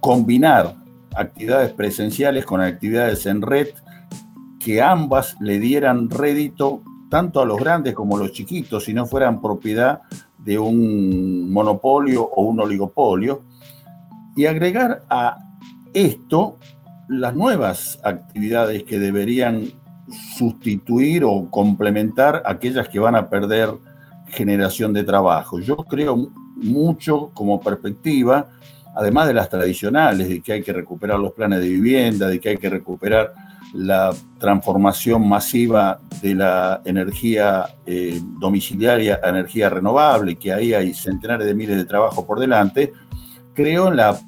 combinar 0.00 0.74
actividades 1.14 1.72
presenciales 1.72 2.44
con 2.44 2.60
actividades 2.60 3.24
en 3.26 3.42
red 3.42 3.68
que 4.58 4.82
ambas 4.82 5.36
le 5.40 5.60
dieran 5.60 6.10
rédito 6.10 6.82
tanto 7.08 7.40
a 7.40 7.46
los 7.46 7.58
grandes 7.58 7.94
como 7.94 8.16
a 8.16 8.20
los 8.20 8.32
chiquitos, 8.32 8.84
si 8.84 8.94
no 8.94 9.06
fueran 9.06 9.40
propiedad 9.40 10.00
de 10.38 10.58
un 10.58 11.52
monopolio 11.52 12.24
o 12.24 12.44
un 12.44 12.60
oligopolio, 12.60 13.42
y 14.36 14.46
agregar 14.46 15.02
a 15.08 15.38
esto 15.94 16.58
las 17.08 17.34
nuevas 17.34 17.98
actividades 18.02 18.82
que 18.84 18.98
deberían 18.98 19.72
sustituir 20.36 21.24
o 21.24 21.50
complementar 21.50 22.42
aquellas 22.44 22.88
que 22.88 22.98
van 22.98 23.14
a 23.14 23.28
perder 23.28 23.70
generación 24.28 24.92
de 24.92 25.04
trabajo. 25.04 25.58
Yo 25.60 25.76
creo 25.76 26.30
mucho 26.56 27.30
como 27.32 27.60
perspectiva, 27.60 28.48
además 28.94 29.26
de 29.28 29.34
las 29.34 29.48
tradicionales, 29.48 30.28
de 30.28 30.40
que 30.40 30.54
hay 30.54 30.62
que 30.62 30.72
recuperar 30.72 31.18
los 31.18 31.32
planes 31.32 31.60
de 31.60 31.68
vivienda, 31.68 32.28
de 32.28 32.40
que 32.40 32.50
hay 32.50 32.56
que 32.56 32.70
recuperar 32.70 33.32
la 33.76 34.14
transformación 34.38 35.28
masiva 35.28 36.00
de 36.22 36.34
la 36.34 36.80
energía 36.84 37.76
eh, 37.84 38.20
domiciliaria 38.40 39.20
a 39.22 39.28
energía 39.28 39.68
renovable, 39.68 40.36
que 40.36 40.52
ahí 40.52 40.72
hay 40.72 40.94
centenares 40.94 41.46
de 41.46 41.54
miles 41.54 41.76
de 41.76 41.84
trabajos 41.84 42.24
por 42.24 42.40
delante, 42.40 42.92
la 43.54 44.18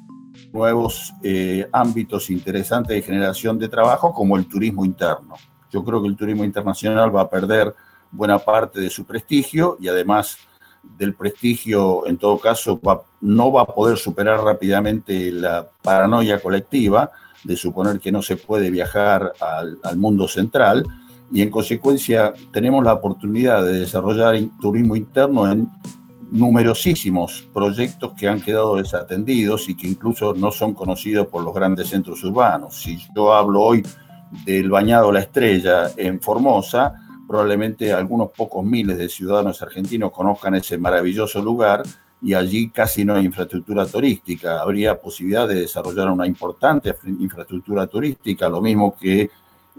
nuevos 0.51 1.13
eh, 1.23 1.67
ámbitos 1.71 2.29
interesantes 2.29 2.95
de 2.95 3.01
generación 3.01 3.59
de 3.59 3.69
trabajo 3.69 4.13
como 4.13 4.37
el 4.37 4.47
turismo 4.47 4.83
interno. 4.83 5.35
Yo 5.71 5.83
creo 5.83 6.01
que 6.01 6.07
el 6.07 6.15
turismo 6.15 6.43
internacional 6.43 7.15
va 7.15 7.21
a 7.21 7.29
perder 7.29 7.75
buena 8.11 8.39
parte 8.39 8.79
de 8.79 8.89
su 8.89 9.05
prestigio 9.05 9.77
y 9.79 9.87
además 9.87 10.37
del 10.97 11.13
prestigio, 11.13 12.07
en 12.07 12.17
todo 12.17 12.39
caso, 12.39 12.79
no 13.21 13.51
va 13.51 13.61
a 13.61 13.67
poder 13.67 13.97
superar 13.97 14.39
rápidamente 14.41 15.31
la 15.31 15.69
paranoia 15.83 16.39
colectiva 16.39 17.11
de 17.43 17.55
suponer 17.55 17.99
que 17.99 18.11
no 18.11 18.21
se 18.21 18.37
puede 18.37 18.69
viajar 18.71 19.33
al, 19.39 19.79
al 19.83 19.97
mundo 19.97 20.27
central 20.27 20.85
y 21.31 21.41
en 21.41 21.49
consecuencia 21.49 22.33
tenemos 22.51 22.83
la 22.83 22.93
oportunidad 22.93 23.63
de 23.63 23.81
desarrollar 23.81 24.35
turismo 24.59 24.95
interno 24.95 25.51
en 25.51 25.69
numerosísimos 26.31 27.47
proyectos 27.53 28.13
que 28.13 28.27
han 28.27 28.41
quedado 28.41 28.77
desatendidos 28.77 29.69
y 29.69 29.75
que 29.75 29.87
incluso 29.87 30.33
no 30.33 30.51
son 30.51 30.73
conocidos 30.73 31.27
por 31.27 31.43
los 31.43 31.53
grandes 31.53 31.89
centros 31.89 32.23
urbanos. 32.23 32.81
Si 32.81 32.99
yo 33.15 33.33
hablo 33.33 33.61
hoy 33.61 33.83
del 34.45 34.69
bañado 34.69 35.11
La 35.11 35.21
Estrella 35.21 35.89
en 35.97 36.21
Formosa, 36.21 36.93
probablemente 37.27 37.93
algunos 37.93 38.29
pocos 38.31 38.63
miles 38.63 38.97
de 38.97 39.09
ciudadanos 39.09 39.61
argentinos 39.61 40.11
conozcan 40.11 40.55
ese 40.55 40.77
maravilloso 40.77 41.41
lugar 41.41 41.83
y 42.21 42.33
allí 42.33 42.69
casi 42.69 43.05
no 43.05 43.15
hay 43.15 43.25
infraestructura 43.25 43.85
turística. 43.85 44.61
Habría 44.61 44.99
posibilidad 44.99 45.47
de 45.47 45.61
desarrollar 45.61 46.09
una 46.09 46.27
importante 46.27 46.93
infraestructura 47.19 47.87
turística, 47.87 48.49
lo 48.49 48.61
mismo 48.61 48.95
que 48.97 49.29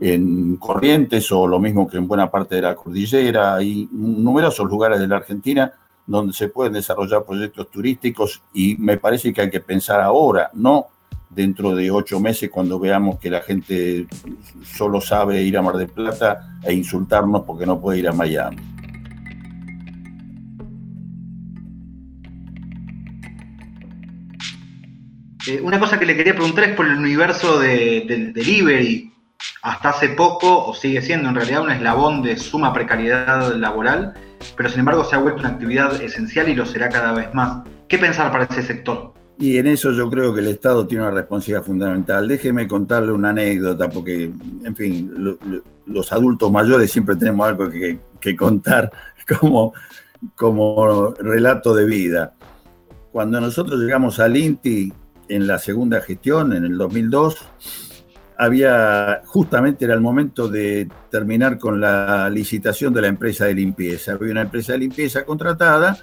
en 0.01 0.57
Corrientes 0.57 1.31
o 1.31 1.47
lo 1.47 1.59
mismo 1.59 1.87
que 1.87 1.99
en 1.99 2.09
buena 2.09 2.31
parte 2.31 2.57
de 2.57 2.63
la 2.63 2.75
cordillera. 2.75 3.57
Hay 3.57 3.89
numerosos 3.93 4.69
lugares 4.69 4.99
de 4.99 5.07
la 5.07 5.17
Argentina 5.17 5.73
donde 6.07 6.33
se 6.33 6.49
pueden 6.49 6.73
desarrollar 6.73 7.25
proyectos 7.25 7.71
turísticos 7.71 8.43
y 8.55 8.77
me 8.79 8.97
parece 8.97 9.33
que 9.33 9.43
hay 9.43 9.51
que 9.51 9.61
pensar 9.61 10.01
ahora, 10.01 10.51
no 10.55 10.87
dentro 11.29 11.77
de 11.77 11.91
ocho 11.91 12.19
meses 12.19 12.51
cuando 12.51 12.81
veamos 12.81 13.19
que 13.19 13.31
la 13.31 13.41
gente 13.41 14.07
solo 14.65 15.01
sabe 15.01 15.43
ir 15.43 15.57
a 15.57 15.63
Mar 15.63 15.77
del 15.77 15.89
Plata 15.89 16.59
e 16.65 16.73
insultarnos 16.73 17.45
porque 17.45 17.67
no 17.67 17.81
puede 17.81 18.01
ir 18.01 18.09
a 18.09 18.13
Miami. 18.13 18.59
Eh, 25.47 25.61
una 25.63 25.79
cosa 25.79 25.99
que 25.99 26.07
le 26.07 26.17
quería 26.17 26.35
preguntar 26.35 26.65
es 26.65 26.75
por 26.75 26.87
el 26.87 26.97
universo 26.97 27.59
del 27.61 28.33
delivery. 28.33 29.13
Hasta 29.63 29.91
hace 29.91 30.11
poco, 30.11 30.67
o 30.67 30.75
sigue 30.75 31.01
siendo 31.01 31.29
en 31.29 31.35
realidad, 31.35 31.63
un 31.63 31.71
eslabón 31.71 32.23
de 32.23 32.37
suma 32.37 32.73
precariedad 32.73 33.55
laboral 33.55 34.15
pero 34.57 34.69
sin 34.69 34.81
embargo 34.81 35.05
se 35.05 35.17
ha 35.17 35.19
vuelto 35.19 35.41
una 35.41 35.51
actividad 35.51 36.01
esencial 36.03 36.49
y 36.49 36.55
lo 36.55 36.67
será 36.67 36.89
cada 36.89 37.13
vez 37.13 37.33
más. 37.35 37.63
¿Qué 37.89 37.99
pensar 37.99 38.31
para 38.33 38.45
ese 38.45 38.63
sector? 38.63 39.13
Y 39.39 39.57
en 39.57 39.67
eso 39.67 39.93
yo 39.93 40.11
creo 40.11 40.35
que 40.35 40.41
el 40.41 40.49
Estado 40.49 40.87
tiene 40.87 41.05
una 41.05 41.13
responsabilidad 41.13 41.65
fundamental. 41.65 42.29
Déjeme 42.29 42.69
contarle 42.69 43.13
una 43.13 43.31
anécdota, 43.31 43.89
porque, 43.89 44.25
en 44.65 44.77
fin, 44.77 45.39
los 45.87 46.13
adultos 46.13 46.53
mayores 46.53 46.91
siempre 46.91 47.17
tenemos 47.17 47.49
algo 47.49 47.71
que, 47.71 48.37
contar 48.37 48.91
como, 49.41 49.73
como 50.35 51.15
relato 51.19 51.75
de 51.75 51.87
vida. 51.87 52.35
Cuando 53.13 53.41
nosotros 53.41 53.81
llegamos 53.81 54.21
al 54.21 54.37
INTI 54.37 54.93
en 55.31 55.47
la 55.47 55.59
segunda 55.59 56.01
gestión, 56.01 56.53
en 56.53 56.65
el 56.65 56.77
2002, 56.77 57.37
había, 58.37 59.23
justamente 59.27 59.85
era 59.85 59.95
el 59.95 60.01
momento 60.01 60.49
de 60.49 60.89
terminar 61.11 61.59
con 61.59 61.81
la 61.81 62.29
licitación 62.31 62.93
de 62.93 63.03
la 63.03 63.09
empresa 63.09 63.45
de 63.45 63.55
limpieza. 63.55 64.13
Había 64.13 64.33
una 64.33 64.43
empresa 64.43 64.73
de 64.73 64.79
limpieza 64.79 65.25
contratada 65.25 65.99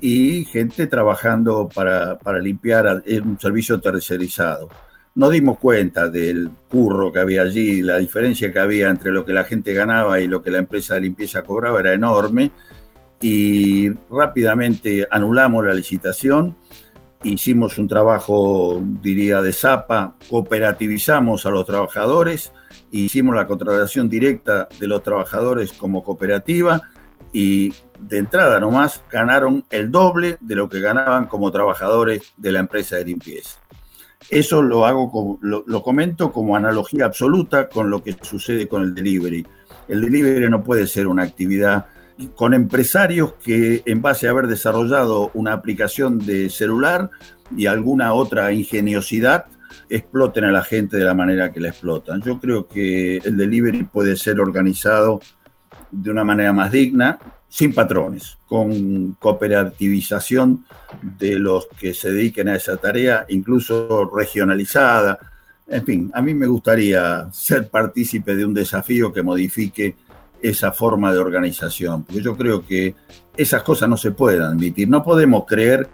y 0.00 0.44
gente 0.46 0.86
trabajando 0.86 1.68
para, 1.72 2.18
limpiar 2.40 3.02
un 3.22 3.38
servicio 3.38 3.80
tercerizado. 3.80 4.68
Nos 5.14 5.30
dimos 5.30 5.58
cuenta 5.58 6.08
del 6.08 6.50
curro 6.68 7.12
que 7.12 7.20
había 7.20 7.42
allí, 7.42 7.82
la 7.82 7.98
diferencia 7.98 8.52
que 8.52 8.58
había 8.58 8.88
entre 8.90 9.12
lo 9.12 9.24
que 9.24 9.32
la 9.32 9.44
gente 9.44 9.72
ganaba 9.72 10.20
y 10.20 10.28
lo 10.28 10.42
que 10.42 10.50
la 10.50 10.58
empresa 10.58 10.94
de 10.94 11.02
limpieza 11.02 11.42
cobraba 11.42 11.80
era 11.80 11.92
enorme 11.92 12.50
y 13.20 13.90
rápidamente 14.10 15.06
anulamos 15.10 15.64
la 15.64 15.74
licitación 15.74 16.56
hicimos 17.22 17.78
un 17.78 17.88
trabajo, 17.88 18.80
diría, 19.02 19.42
de 19.42 19.52
zapa, 19.52 20.14
cooperativizamos 20.28 21.44
a 21.46 21.50
los 21.50 21.66
trabajadores, 21.66 22.52
hicimos 22.90 23.34
la 23.34 23.46
contratación 23.46 24.08
directa 24.08 24.68
de 24.78 24.86
los 24.86 25.02
trabajadores 25.02 25.72
como 25.72 26.02
cooperativa 26.02 26.82
y 27.32 27.72
de 27.98 28.18
entrada 28.18 28.58
nomás 28.58 29.02
ganaron 29.10 29.64
el 29.70 29.90
doble 29.90 30.38
de 30.40 30.54
lo 30.56 30.68
que 30.68 30.80
ganaban 30.80 31.26
como 31.26 31.50
trabajadores 31.50 32.32
de 32.36 32.52
la 32.52 32.60
empresa 32.60 32.96
de 32.96 33.04
limpieza. 33.04 33.60
Eso 34.28 34.62
lo 34.62 34.86
hago, 34.86 35.38
lo, 35.40 35.82
comento 35.82 36.30
como 36.30 36.54
analogía 36.54 37.06
absoluta 37.06 37.68
con 37.68 37.90
lo 37.90 38.02
que 38.02 38.16
sucede 38.22 38.68
con 38.68 38.82
el 38.82 38.94
delivery. 38.94 39.46
El 39.88 40.02
delivery 40.02 40.48
no 40.48 40.62
puede 40.62 40.86
ser 40.86 41.06
una 41.06 41.22
actividad 41.22 41.86
con 42.28 42.54
empresarios 42.54 43.34
que 43.34 43.82
en 43.86 44.02
base 44.02 44.26
a 44.26 44.30
haber 44.30 44.46
desarrollado 44.46 45.30
una 45.34 45.52
aplicación 45.52 46.18
de 46.18 46.50
celular 46.50 47.10
y 47.56 47.66
alguna 47.66 48.12
otra 48.12 48.52
ingeniosidad, 48.52 49.46
exploten 49.88 50.44
a 50.44 50.52
la 50.52 50.62
gente 50.62 50.96
de 50.96 51.04
la 51.04 51.14
manera 51.14 51.52
que 51.52 51.60
la 51.60 51.68
explotan. 51.68 52.22
Yo 52.22 52.38
creo 52.38 52.68
que 52.68 53.18
el 53.18 53.36
delivery 53.36 53.84
puede 53.84 54.16
ser 54.16 54.40
organizado 54.40 55.20
de 55.90 56.10
una 56.10 56.24
manera 56.24 56.52
más 56.52 56.70
digna, 56.70 57.18
sin 57.48 57.74
patrones, 57.74 58.38
con 58.46 59.12
cooperativización 59.14 60.64
de 61.18 61.38
los 61.38 61.66
que 61.78 61.94
se 61.94 62.12
dediquen 62.12 62.48
a 62.48 62.56
esa 62.56 62.76
tarea, 62.76 63.26
incluso 63.28 64.08
regionalizada. 64.14 65.18
En 65.66 65.84
fin, 65.84 66.10
a 66.14 66.22
mí 66.22 66.32
me 66.32 66.46
gustaría 66.46 67.26
ser 67.32 67.68
partícipe 67.68 68.36
de 68.36 68.44
un 68.44 68.54
desafío 68.54 69.12
que 69.12 69.22
modifique 69.22 69.96
esa 70.42 70.72
forma 70.72 71.12
de 71.12 71.18
organización, 71.18 72.04
porque 72.04 72.22
yo 72.22 72.36
creo 72.36 72.64
que 72.64 72.94
esas 73.36 73.62
cosas 73.62 73.88
no 73.88 73.96
se 73.96 74.12
pueden 74.12 74.42
admitir. 74.42 74.88
No 74.88 75.02
podemos 75.02 75.44
creer 75.46 75.88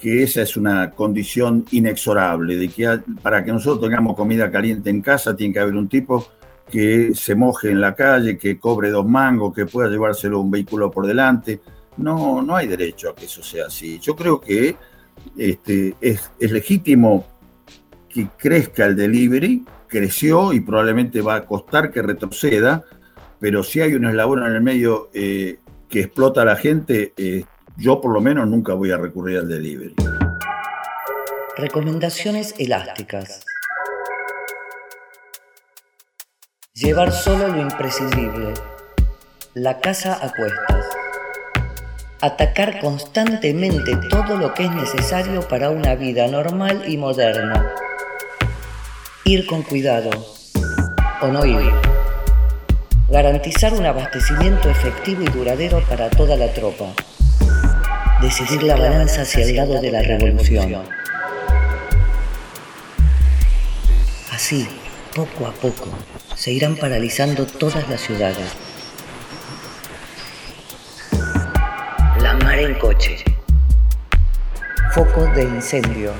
que 0.00 0.22
esa 0.22 0.42
es 0.42 0.56
una 0.56 0.90
condición 0.92 1.64
inexorable, 1.72 2.56
de 2.56 2.68
que 2.68 3.00
para 3.20 3.44
que 3.44 3.52
nosotros 3.52 3.80
tengamos 3.80 4.16
comida 4.16 4.50
caliente 4.50 4.90
en 4.90 5.02
casa 5.02 5.34
tiene 5.36 5.52
que 5.52 5.60
haber 5.60 5.74
un 5.74 5.88
tipo 5.88 6.28
que 6.70 7.14
se 7.14 7.34
moje 7.34 7.70
en 7.70 7.80
la 7.80 7.94
calle, 7.94 8.38
que 8.38 8.58
cobre 8.58 8.90
dos 8.90 9.06
mangos, 9.06 9.54
que 9.54 9.66
pueda 9.66 9.88
llevárselo 9.88 10.40
un 10.40 10.50
vehículo 10.50 10.90
por 10.90 11.06
delante. 11.06 11.60
No, 11.96 12.42
no 12.42 12.54
hay 12.54 12.68
derecho 12.68 13.10
a 13.10 13.14
que 13.14 13.24
eso 13.24 13.42
sea 13.42 13.66
así. 13.66 13.98
Yo 13.98 14.14
creo 14.14 14.40
que 14.40 14.76
este, 15.36 15.96
es, 16.00 16.30
es 16.38 16.52
legítimo 16.52 17.26
que 18.08 18.28
crezca 18.36 18.86
el 18.86 18.96
delivery, 18.96 19.64
creció 19.88 20.52
y 20.52 20.60
probablemente 20.60 21.20
va 21.22 21.36
a 21.36 21.46
costar 21.46 21.90
que 21.90 22.02
retroceda, 22.02 22.84
pero 23.40 23.62
si 23.62 23.80
hay 23.80 23.94
un 23.94 24.06
eslabón 24.06 24.44
en 24.44 24.54
el 24.54 24.60
medio 24.60 25.10
eh, 25.14 25.58
que 25.88 26.00
explota 26.00 26.42
a 26.42 26.44
la 26.44 26.56
gente, 26.56 27.12
eh, 27.16 27.44
yo 27.76 28.00
por 28.00 28.12
lo 28.12 28.20
menos 28.20 28.48
nunca 28.48 28.74
voy 28.74 28.90
a 28.90 28.96
recurrir 28.96 29.38
al 29.38 29.48
delivery. 29.48 29.94
Recomendaciones 31.56 32.54
elásticas. 32.58 33.44
Llevar 36.74 37.12
solo 37.12 37.48
lo 37.48 37.60
imprescindible. 37.60 38.54
La 39.54 39.80
casa 39.80 40.18
a 40.24 40.32
cuestas. 40.32 40.86
Atacar 42.20 42.80
constantemente 42.80 43.96
todo 44.10 44.36
lo 44.36 44.54
que 44.54 44.64
es 44.64 44.72
necesario 44.72 45.40
para 45.48 45.70
una 45.70 45.94
vida 45.94 46.26
normal 46.28 46.84
y 46.86 46.96
moderna. 46.96 47.72
Ir 49.24 49.46
con 49.46 49.62
cuidado 49.62 50.10
o 51.20 51.28
no 51.28 51.44
ir 51.44 51.97
garantizar 53.08 53.72
un 53.72 53.86
abastecimiento 53.86 54.68
efectivo 54.68 55.22
y 55.22 55.26
duradero 55.26 55.82
para 55.88 56.10
toda 56.10 56.36
la 56.36 56.52
tropa, 56.52 56.92
decidir 58.20 58.62
la 58.62 58.76
balanza 58.76 59.22
hacia 59.22 59.44
el 59.44 59.56
lado 59.56 59.80
de 59.80 59.90
la 59.90 60.02
revolución. 60.02 60.84
Así, 64.30 64.68
poco 65.14 65.46
a 65.46 65.52
poco, 65.52 65.88
se 66.36 66.52
irán 66.52 66.76
paralizando 66.76 67.46
todas 67.46 67.88
las 67.88 68.00
ciudades. 68.00 68.46
La 72.20 72.34
mar 72.34 72.58
en 72.58 72.74
coche. 72.78 73.24
Foco 74.92 75.26
de 75.34 75.44
incendio. 75.44 76.12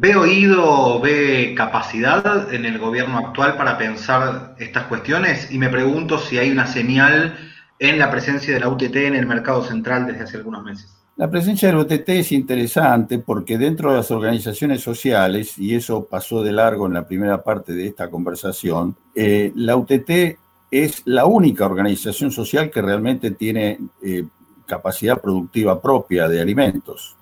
¿Ve 0.00 0.14
oído, 0.14 1.00
ve 1.00 1.54
capacidad 1.56 2.54
en 2.54 2.64
el 2.64 2.78
gobierno 2.78 3.18
actual 3.18 3.56
para 3.56 3.76
pensar 3.76 4.54
estas 4.60 4.84
cuestiones? 4.84 5.50
Y 5.50 5.58
me 5.58 5.68
pregunto 5.68 6.20
si 6.20 6.38
hay 6.38 6.52
una 6.52 6.68
señal 6.68 7.36
en 7.80 7.98
la 7.98 8.08
presencia 8.08 8.54
de 8.54 8.60
la 8.60 8.68
UTT 8.68 8.94
en 8.94 9.16
el 9.16 9.26
mercado 9.26 9.64
central 9.64 10.06
desde 10.06 10.22
hace 10.22 10.36
algunos 10.36 10.62
meses. 10.62 10.96
La 11.16 11.28
presencia 11.28 11.66
de 11.66 11.74
la 11.74 11.80
UTT 11.80 12.08
es 12.10 12.30
interesante 12.30 13.18
porque 13.18 13.58
dentro 13.58 13.90
de 13.90 13.96
las 13.96 14.12
organizaciones 14.12 14.82
sociales, 14.82 15.58
y 15.58 15.74
eso 15.74 16.04
pasó 16.04 16.44
de 16.44 16.52
largo 16.52 16.86
en 16.86 16.92
la 16.92 17.04
primera 17.04 17.42
parte 17.42 17.72
de 17.72 17.88
esta 17.88 18.08
conversación, 18.08 18.96
eh, 19.16 19.50
la 19.56 19.74
UTT 19.74 20.38
es 20.70 21.02
la 21.06 21.26
única 21.26 21.66
organización 21.66 22.30
social 22.30 22.70
que 22.70 22.82
realmente 22.82 23.32
tiene 23.32 23.80
eh, 24.00 24.24
capacidad 24.64 25.20
productiva 25.20 25.82
propia 25.82 26.28
de 26.28 26.40
alimentos 26.40 27.17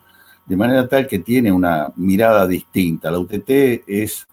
de 0.46 0.56
manera 0.56 0.86
tal 0.86 1.06
que 1.06 1.18
tiene 1.18 1.52
una 1.52 1.92
mirada 1.96 2.46
distinta. 2.46 3.10
La 3.10 3.18
UTT 3.18 3.50
es, 3.86 4.26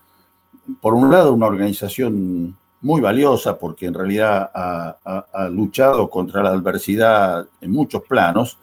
por 0.80 0.94
un 0.94 1.12
lado, 1.12 1.34
una 1.34 1.48
organización 1.48 2.56
muy 2.82 3.02
valiosa 3.02 3.58
porque 3.58 3.88
en 3.88 3.94
realidad 3.94 4.52
ha, 4.54 5.48
luchado 5.50 6.10
contra 6.10 6.44
la 6.44 6.50
adversidad 6.50 7.48
en 7.62 7.72
muchos 7.72 8.04
planos, 8.04 8.58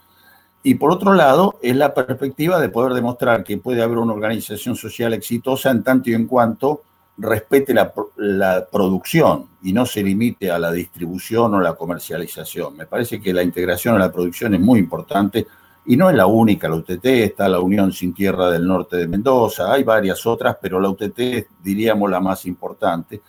y 0.62 0.74
por 0.74 0.92
otro 0.92 1.14
lado, 1.14 1.54
es 1.62 1.74
la 1.74 1.94
perspectiva 1.94 2.60
de 2.60 2.68
poder 2.68 2.92
demostrar 2.92 3.44
que 3.44 3.56
puede 3.56 3.82
haber 3.82 3.96
una 3.96 4.12
organización 4.12 4.76
social 4.76 5.14
exitosa 5.14 5.70
en 5.70 5.82
tanto 5.82 6.10
y 6.10 6.14
en 6.14 6.26
cuanto 6.26 6.82
respete 7.16 7.72
la, 7.72 7.94
la, 8.16 8.66
producción 8.70 9.46
y 9.62 9.72
no 9.72 9.86
se 9.86 10.02
limite 10.02 10.50
a 10.50 10.58
la 10.58 10.70
distribución 10.70 11.54
o 11.54 11.60
la 11.60 11.72
comercialización. 11.72 12.76
Me 12.76 12.84
parece 12.84 13.22
que 13.22 13.32
la 13.32 13.42
integración 13.42 13.94
a 13.94 13.98
la 13.98 14.12
producción 14.12 14.52
es 14.52 14.60
muy 14.60 14.80
importante 14.80 15.46
y 15.86 15.96
no 15.96 16.10
es 16.10 16.16
la 16.16 16.26
única, 16.26 16.68
la 16.68 16.76
UTT, 16.76 17.04
está 17.04 17.48
la 17.48 17.60
Unión 17.60 17.92
Sin 17.92 18.12
Tierra 18.12 18.50
del 18.50 18.66
Norte 18.66 18.96
de 18.96 19.08
Mendoza, 19.08 19.72
hay 19.72 19.82
varias 19.82 20.26
otras, 20.26 20.56
pero 20.60 20.78
la 20.78 20.90
UTT 20.90 21.18
es, 21.18 21.46
diríamos, 21.62 22.10
la 22.10 22.20
más 22.20 22.46
importante. 22.46 23.22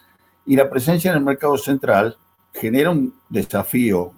Y 0.45 0.55
la 0.55 0.69
presencia 0.69 1.11
en 1.11 1.17
el 1.17 1.23
mercado 1.23 1.57
central 1.57 2.17
genera 2.53 2.89
un 2.89 3.13
desafío 3.29 4.11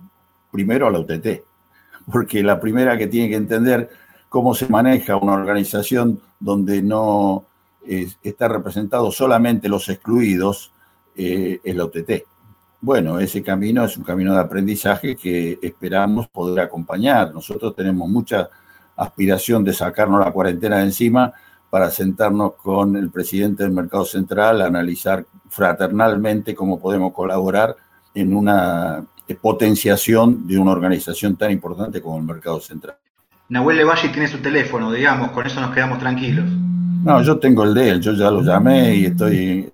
primero 0.52 0.88
a 0.88 0.92
la 0.92 1.00
UTT, 1.00 1.44
porque 2.12 2.44
la 2.44 2.60
primera 2.60 2.98
que 2.98 3.08
tiene 3.08 3.30
que 3.30 3.36
entender 3.36 3.90
cómo 4.30 4.56
se 4.56 4.68
maneja 4.68 5.16
una 5.16 5.34
organización 5.34 6.20
donde 6.40 6.82
no 6.82 7.46
está 7.86 8.48
representado 8.48 9.12
solamente 9.12 9.68
los 9.68 9.90
excluidos 9.90 10.72
eh, 11.16 11.60
es 11.64 11.76
la 11.76 11.86
UTT 11.86 12.33
bueno, 12.84 13.18
ese 13.18 13.42
camino 13.42 13.86
es 13.86 13.96
un 13.96 14.04
camino 14.04 14.34
de 14.34 14.42
aprendizaje 14.42 15.16
que 15.16 15.58
esperamos 15.62 16.28
poder 16.28 16.66
acompañar. 16.66 17.34
Nosotros 17.34 17.74
tenemos 17.74 18.10
mucha 18.10 18.50
aspiración 18.98 19.64
de 19.64 19.72
sacarnos 19.72 20.20
la 20.20 20.34
cuarentena 20.34 20.80
de 20.80 20.84
encima 20.84 21.32
para 21.70 21.90
sentarnos 21.90 22.56
con 22.56 22.98
el 22.98 23.10
presidente 23.10 23.64
del 23.64 23.72
Mercado 23.72 24.04
Central 24.04 24.62
a 24.62 24.66
analizar 24.66 25.26
fraternalmente 25.48 26.54
cómo 26.54 26.78
podemos 26.78 27.14
colaborar 27.14 27.74
en 28.14 28.36
una 28.36 29.06
potenciación 29.42 30.46
de 30.46 30.60
una 30.60 30.72
organización 30.72 31.38
tan 31.38 31.52
importante 31.52 32.02
como 32.02 32.18
el 32.18 32.26
Mercado 32.26 32.60
Central. 32.60 32.98
Nahuel 33.48 33.78
Levalle 33.78 34.10
tiene 34.10 34.28
su 34.28 34.40
teléfono, 34.40 34.92
digamos, 34.92 35.32
con 35.32 35.48
eso 35.48 35.62
nos 35.62 35.74
quedamos 35.74 36.00
tranquilos. 36.00 36.46
No, 37.06 37.22
yo 37.22 37.40
tengo 37.40 37.64
el 37.64 37.74
de 37.74 37.90
él, 37.92 38.02
yo 38.02 38.12
ya 38.12 38.30
lo 38.30 38.42
llamé 38.42 38.94
y 38.96 39.06
estoy 39.06 39.72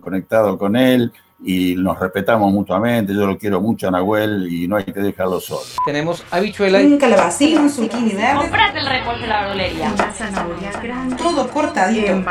conectado 0.00 0.58
con 0.58 0.74
él 0.74 1.12
y 1.40 1.76
nos 1.76 1.98
respetamos 1.98 2.52
mutuamente. 2.52 3.14
Yo 3.14 3.26
lo 3.26 3.38
quiero 3.38 3.60
mucho 3.60 3.88
a 3.88 3.90
Nahuel 3.90 4.52
y 4.52 4.66
no 4.66 4.76
hay 4.76 4.84
que 4.84 5.00
dejarlo 5.00 5.40
solo. 5.40 5.60
Tenemos 5.84 6.24
habichuela 6.30 6.78
Un 6.78 6.98
calabacín, 6.98 7.58
un 7.58 7.70
zucchini 7.70 8.14
verde. 8.14 8.36
Comprate 8.36 8.78
el 8.78 8.86
recorte 8.86 9.22
de 9.22 9.26
la 9.28 9.40
verdulería. 9.42 9.92
Una 9.92 10.12
zanahoria 10.12 10.72
grande. 10.82 11.16
Todo 11.16 11.48
cortadito. 11.48 12.24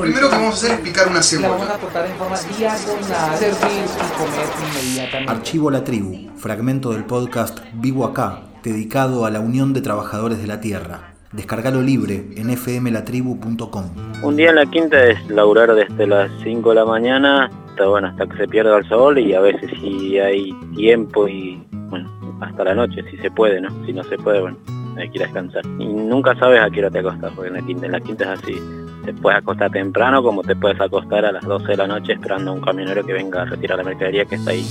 Primero 0.00 0.30
que 0.30 0.36
vamos 0.36 0.54
a 0.54 0.56
hacer 0.56 0.70
es 0.72 0.80
picar 0.80 1.06
una 1.06 1.16
la 1.16 1.22
cebolla. 1.22 1.48
vamos 1.48 1.70
a 1.70 1.78
cortar 1.78 2.06
en 2.06 2.12
forma 2.12 2.36
diagonal, 2.58 3.36
servir 3.36 3.84
y 3.84 4.18
comer 4.18 4.46
inmediatamente. 4.82 5.32
Archivo 5.32 5.70
La 5.70 5.84
Tribu, 5.84 6.30
fragmento 6.36 6.92
del 6.92 7.04
podcast 7.04 7.60
Vivo 7.74 8.04
Acá, 8.04 8.42
dedicado 8.62 9.26
a 9.26 9.30
la 9.30 9.40
Unión 9.40 9.72
de 9.72 9.82
Trabajadores 9.82 10.38
de 10.40 10.46
la 10.46 10.60
Tierra. 10.60 11.14
Descargalo 11.32 11.82
libre 11.82 12.28
en 12.36 12.56
fmlatribu.com. 12.56 13.84
Un 14.22 14.36
día 14.36 14.50
en 14.50 14.56
la 14.56 14.66
quinta 14.66 15.04
es 15.04 15.18
laburar 15.28 15.74
desde 15.74 16.06
las 16.06 16.30
5 16.44 16.68
de 16.68 16.74
la 16.76 16.84
mañana 16.84 17.50
hasta, 17.74 17.88
bueno, 17.88 18.06
hasta 18.06 18.26
que 18.26 18.36
se 18.36 18.46
pierda 18.46 18.78
el 18.78 18.88
sol 18.88 19.18
y 19.18 19.34
a 19.34 19.40
veces 19.40 19.68
si 19.80 20.16
hay 20.18 20.52
tiempo 20.76 21.26
y 21.26 21.60
bueno, 21.72 22.08
hasta 22.40 22.62
la 22.62 22.74
noche, 22.74 23.02
si 23.10 23.16
se 23.16 23.30
puede, 23.32 23.60
¿no? 23.60 23.68
Si 23.84 23.92
no 23.92 24.04
se 24.04 24.16
puede, 24.16 24.40
bueno, 24.42 24.56
hay 24.96 25.10
que 25.10 25.18
ir 25.18 25.22
a 25.24 25.26
descansar. 25.26 25.66
Y 25.80 25.86
nunca 25.86 26.36
sabes 26.38 26.60
a 26.60 26.70
qué 26.70 26.78
hora 26.80 26.90
te 26.90 27.00
acostas, 27.00 27.32
porque 27.34 27.48
en 27.48 27.54
la 27.54 27.62
quinta, 27.62 27.86
en 27.86 27.92
la 27.92 28.00
quinta 28.00 28.32
es 28.32 28.40
así. 28.40 28.60
Te 29.04 29.12
puedes 29.12 29.40
acostar 29.40 29.72
temprano 29.72 30.22
como 30.22 30.42
te 30.42 30.54
puedes 30.54 30.80
acostar 30.80 31.24
a 31.24 31.32
las 31.32 31.44
12 31.44 31.66
de 31.66 31.76
la 31.76 31.86
noche 31.88 32.12
esperando 32.12 32.52
a 32.52 32.54
un 32.54 32.60
camionero 32.60 33.04
que 33.04 33.12
venga 33.12 33.42
a 33.42 33.44
retirar 33.44 33.78
la 33.78 33.84
mercadería 33.84 34.24
que 34.24 34.36
está 34.36 34.52
ahí. 34.52 34.64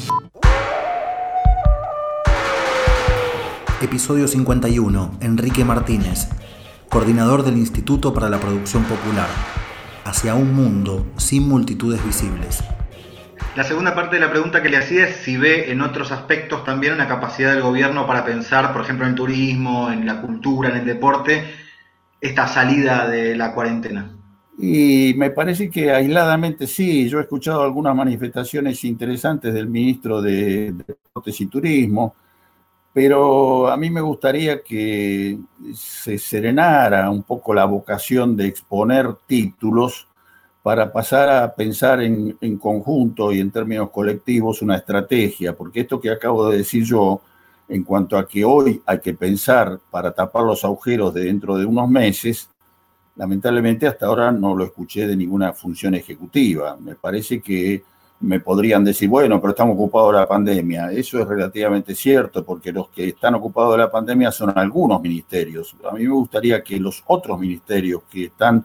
Episodio 3.81 4.29
51. 4.29 5.17
Enrique 5.19 5.65
Martínez. 5.65 6.29
coordinador 6.87 7.43
del 7.43 7.57
Instituto 7.57 8.13
para 8.13 8.29
la 8.29 8.39
Producción 8.39 8.83
Popular, 8.83 9.27
hacia 10.05 10.35
un 10.35 10.55
mundo 10.55 11.05
sin 11.17 11.49
multitudes 11.49 12.03
visibles. 12.05 12.63
La 13.55 13.63
segunda 13.63 13.93
parte 13.93 14.15
de 14.15 14.21
la 14.21 14.31
pregunta 14.31 14.63
que 14.63 14.69
le 14.69 14.77
hacía 14.77 15.07
es 15.07 15.17
si 15.17 15.37
ve 15.37 15.71
en 15.71 15.81
otros 15.81 16.11
aspectos 16.11 16.63
también 16.63 16.93
una 16.93 17.07
capacidad 17.07 17.53
del 17.53 17.61
gobierno 17.61 18.07
para 18.07 18.25
pensar, 18.25 18.73
por 18.73 18.81
ejemplo, 18.81 19.05
en 19.05 19.13
turismo, 19.13 19.91
en 19.91 20.07
la 20.07 20.21
cultura, 20.21 20.69
en 20.69 20.77
el 20.77 20.85
deporte, 20.85 21.43
esta 22.19 22.47
salida 22.47 23.07
de 23.07 23.35
la 23.35 23.53
cuarentena. 23.53 24.09
Y 24.57 25.13
me 25.17 25.29
parece 25.29 25.69
que 25.69 25.91
aisladamente 25.91 26.65
sí, 26.65 27.07
yo 27.07 27.19
he 27.19 27.23
escuchado 27.23 27.61
algunas 27.61 27.95
manifestaciones 27.95 28.83
interesantes 28.85 29.53
del 29.53 29.67
ministro 29.67 30.19
de 30.19 30.71
Deportes 30.71 31.39
y 31.39 31.45
Turismo, 31.45 32.15
pero 32.91 33.67
a 33.67 33.77
mí 33.77 33.91
me 33.91 34.01
gustaría 34.01 34.63
que 34.63 35.37
se 35.75 36.17
serenara 36.17 37.07
un 37.11 37.21
poco 37.21 37.53
la 37.53 37.65
vocación 37.65 38.35
de 38.35 38.47
exponer 38.47 39.13
títulos 39.27 40.07
para 40.63 40.93
pasar 40.93 41.29
a 41.29 41.53
pensar 41.53 42.01
en, 42.01 42.57
conjunto 42.57 43.33
y 43.33 43.41
en 43.41 43.51
términos 43.51 43.89
colectivos 43.89 44.61
una 44.61 44.77
estrategia, 44.77 45.55
porque 45.55 45.81
esto 45.81 45.99
que 45.99 46.09
acabo 46.09 46.49
de 46.49 46.59
decir 46.59 46.85
yo, 46.85 47.21
en 47.67 47.83
cuanto 47.83 48.17
a 48.17 48.25
que 48.25 48.45
hoy 48.45 48.81
hay 48.85 48.99
que 48.99 49.13
pensar 49.13 49.79
para 49.91 50.13
tapar 50.13 50.43
los 50.43 50.63
agujeros 50.63 51.13
de 51.13 51.25
dentro 51.25 51.57
de 51.57 51.65
unos 51.65 51.89
meses, 51.89 52.49
lamentablemente 53.17 53.87
hasta 53.87 54.05
ahora 54.05 54.31
no 54.31 54.55
lo 54.55 54.63
escuché 54.63 55.05
de 55.05 55.17
ninguna 55.17 55.51
función 55.51 55.95
ejecutiva. 55.95 56.77
Me 56.79 56.95
parece 56.95 57.41
que 57.41 57.83
me 58.21 58.39
podrían 58.39 58.85
decir, 58.85 59.09
bueno, 59.09 59.41
pero 59.41 59.51
estamos 59.51 59.75
ocupados 59.75 60.13
de 60.13 60.19
la 60.19 60.27
pandemia. 60.27 60.91
Eso 60.93 61.19
es 61.19 61.27
relativamente 61.27 61.93
cierto, 61.93 62.45
porque 62.45 62.71
los 62.71 62.87
que 62.87 63.09
están 63.09 63.35
ocupados 63.35 63.73
de 63.73 63.79
la 63.79 63.91
pandemia 63.91 64.31
son 64.31 64.57
algunos 64.57 65.01
ministerios. 65.01 65.75
A 65.83 65.93
mí 65.93 66.03
me 66.03 66.13
gustaría 66.13 66.63
que 66.63 66.79
los 66.79 67.03
otros 67.05 67.37
ministerios 67.37 68.03
que 68.09 68.25
están 68.25 68.63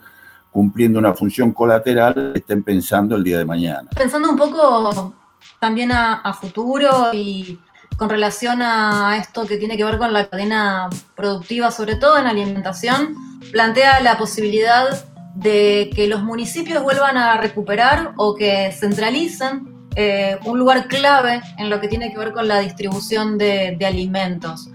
cumpliendo 0.51 0.99
una 0.99 1.15
función 1.15 1.53
colateral 1.53 2.33
estén 2.35 2.63
pensando 2.63 3.17
el 3.17 3.25
día 3.25 3.39
de 3.39 3.45
mañana. 3.45 3.89
Pensando 3.95 4.31
un 4.31 4.37
poco 4.37 5.15
también 5.59 5.93
a, 5.93 6.33
futuro 6.35 7.13
y 7.13 7.59
con 7.97 8.09
relación 8.09 8.63
a 8.63 9.17
esto 9.19 9.47
que 9.47 9.57
tiene 9.57 9.77
que 9.77 9.85
ver 9.85 9.99
con 9.99 10.13
la 10.13 10.29
cadena 10.29 10.89
productiva, 11.17 11.71
sobre 11.71 11.97
todo 11.97 12.19
en 12.19 12.27
alimentación, 12.27 13.15
plantea 13.53 14.01
la 14.01 14.17
posibilidad 14.17 15.05
de 15.35 15.91
que 15.95 16.09
los 16.09 16.23
municipios 16.23 16.83
vuelvan 16.83 17.17
a 17.17 17.37
recuperar 17.41 18.13
o 18.17 18.35
que 18.35 18.73
centralicen 18.73 19.89
eh, 19.95 20.39
un 20.45 20.59
lugar 20.59 20.89
clave 20.89 21.41
en 21.59 21.71
lo 21.71 21.81
que 21.81 21.89
tiene 21.89 22.13
que 22.13 22.19
ver 22.19 22.33
con 22.33 22.47
la 22.47 22.61
distribución 22.61 23.39
de, 23.39 23.77
de 23.79 23.87
alimentos. 23.87 24.69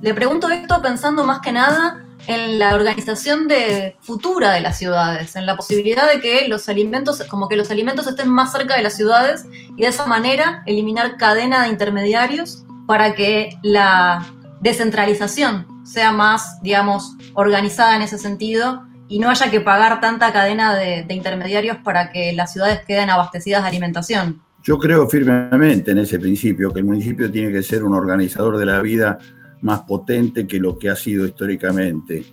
Le 0.00 0.14
pregunto 0.14 0.48
esto 0.50 0.80
pensando 0.82 1.24
más 1.24 1.40
que 1.40 1.52
nada 1.52 2.05
en 2.26 2.58
la 2.58 2.74
organización 2.74 3.48
de 3.48 3.96
futura 4.00 4.52
de 4.52 4.60
las 4.60 4.78
ciudades, 4.78 5.36
en 5.36 5.46
la 5.46 5.56
posibilidad 5.56 6.10
de 6.12 6.20
que 6.20 6.48
los 6.48 6.68
alimentos, 6.68 7.22
como 7.28 7.48
que 7.48 7.56
los 7.56 7.70
alimentos 7.70 8.06
estén 8.06 8.28
más 8.28 8.52
cerca 8.52 8.76
de 8.76 8.82
las 8.82 8.96
ciudades 8.96 9.44
y 9.76 9.82
de 9.82 9.88
esa 9.88 10.06
manera 10.06 10.62
eliminar 10.66 11.16
cadena 11.16 11.62
de 11.62 11.68
intermediarios 11.68 12.64
para 12.86 13.14
que 13.14 13.58
la 13.62 14.26
descentralización 14.60 15.66
sea 15.84 16.12
más, 16.12 16.60
digamos, 16.62 17.14
organizada 17.34 17.96
en 17.96 18.02
ese 18.02 18.18
sentido 18.18 18.84
y 19.08 19.20
no 19.20 19.30
haya 19.30 19.50
que 19.50 19.60
pagar 19.60 20.00
tanta 20.00 20.32
cadena 20.32 20.74
de, 20.74 21.04
de 21.04 21.14
intermediarios 21.14 21.76
para 21.78 22.10
que 22.10 22.32
las 22.32 22.52
ciudades 22.52 22.80
queden 22.86 23.10
abastecidas 23.10 23.62
de 23.62 23.68
alimentación. 23.68 24.42
Yo 24.64 24.78
creo 24.78 25.08
firmemente 25.08 25.92
en 25.92 25.98
ese 25.98 26.18
principio, 26.18 26.72
que 26.72 26.80
el 26.80 26.86
municipio 26.86 27.30
tiene 27.30 27.52
que 27.52 27.62
ser 27.62 27.84
un 27.84 27.94
organizador 27.94 28.58
de 28.58 28.66
la 28.66 28.80
vida 28.80 29.16
más 29.62 29.80
potente 29.82 30.46
que 30.46 30.58
lo 30.58 30.78
que 30.78 30.90
ha 30.90 30.96
sido 30.96 31.26
históricamente. 31.26 32.24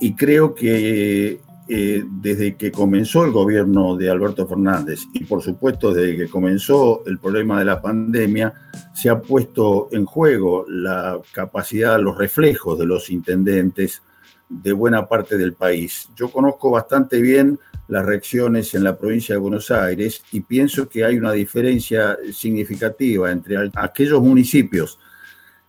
Y 0.00 0.14
creo 0.14 0.54
que 0.54 1.40
eh, 1.68 2.04
desde 2.20 2.56
que 2.56 2.72
comenzó 2.72 3.24
el 3.24 3.30
gobierno 3.30 3.96
de 3.96 4.10
Alberto 4.10 4.44
Fernández 4.44 5.02
y 5.12 5.22
por 5.22 5.40
supuesto 5.40 5.94
desde 5.94 6.16
que 6.16 6.28
comenzó 6.28 7.04
el 7.06 7.18
problema 7.18 7.60
de 7.60 7.64
la 7.64 7.80
pandemia, 7.80 8.52
se 8.92 9.08
ha 9.08 9.20
puesto 9.20 9.88
en 9.92 10.04
juego 10.04 10.64
la 10.68 11.20
capacidad, 11.32 12.00
los 12.00 12.18
reflejos 12.18 12.76
de 12.76 12.86
los 12.86 13.08
intendentes 13.10 14.02
de 14.48 14.72
buena 14.72 15.06
parte 15.06 15.38
del 15.38 15.52
país. 15.52 16.08
Yo 16.16 16.28
conozco 16.30 16.72
bastante 16.72 17.20
bien 17.20 17.58
las 17.86 18.04
reacciones 18.04 18.74
en 18.74 18.82
la 18.82 18.98
provincia 18.98 19.36
de 19.36 19.40
Buenos 19.40 19.70
Aires 19.70 20.24
y 20.32 20.40
pienso 20.40 20.88
que 20.88 21.04
hay 21.04 21.18
una 21.18 21.32
diferencia 21.32 22.18
significativa 22.32 23.30
entre 23.30 23.70
aquellos 23.76 24.20
municipios 24.20 24.98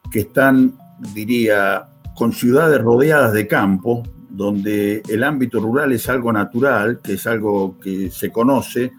que 0.09 0.21
están, 0.21 0.77
diría, 1.13 1.85
con 2.15 2.33
ciudades 2.33 2.81
rodeadas 2.81 3.33
de 3.33 3.47
campo, 3.47 4.03
donde 4.29 5.03
el 5.09 5.23
ámbito 5.23 5.59
rural 5.59 5.91
es 5.91 6.07
algo 6.09 6.31
natural, 6.31 6.99
que 7.03 7.13
es 7.13 7.27
algo 7.27 7.77
que 7.79 8.09
se 8.09 8.31
conoce, 8.31 8.91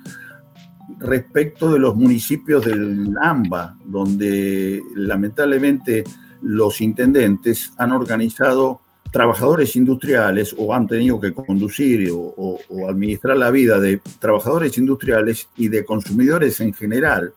respecto 0.99 1.73
de 1.73 1.79
los 1.79 1.97
municipios 1.97 2.65
del 2.65 3.15
AMBA, 3.21 3.77
donde 3.85 4.83
lamentablemente 4.95 6.05
los 6.43 6.81
intendentes 6.81 7.73
han 7.79 7.93
organizado 7.93 8.81
trabajadores 9.11 9.77
industriales 9.77 10.55
o 10.59 10.75
han 10.75 10.87
tenido 10.87 11.21
que 11.21 11.35
conducir 11.35 12.11
o, 12.11 12.35
o, 12.37 12.89
administrar 12.89 13.37
la 13.37 13.51
vida 13.51 13.79
de 13.79 14.01
trabajadores 14.19 14.79
industriales 14.79 15.49
y 15.57 15.69
de 15.69 15.85
consumidores 15.85 16.61
en 16.61 16.73
general, 16.73 17.33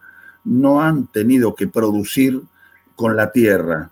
no 0.46 0.82
han 0.82 1.08
tenido 1.08 1.54
que 1.54 1.68
producir 1.68 2.42
con 2.96 3.16
la 3.16 3.32
tierra. 3.32 3.92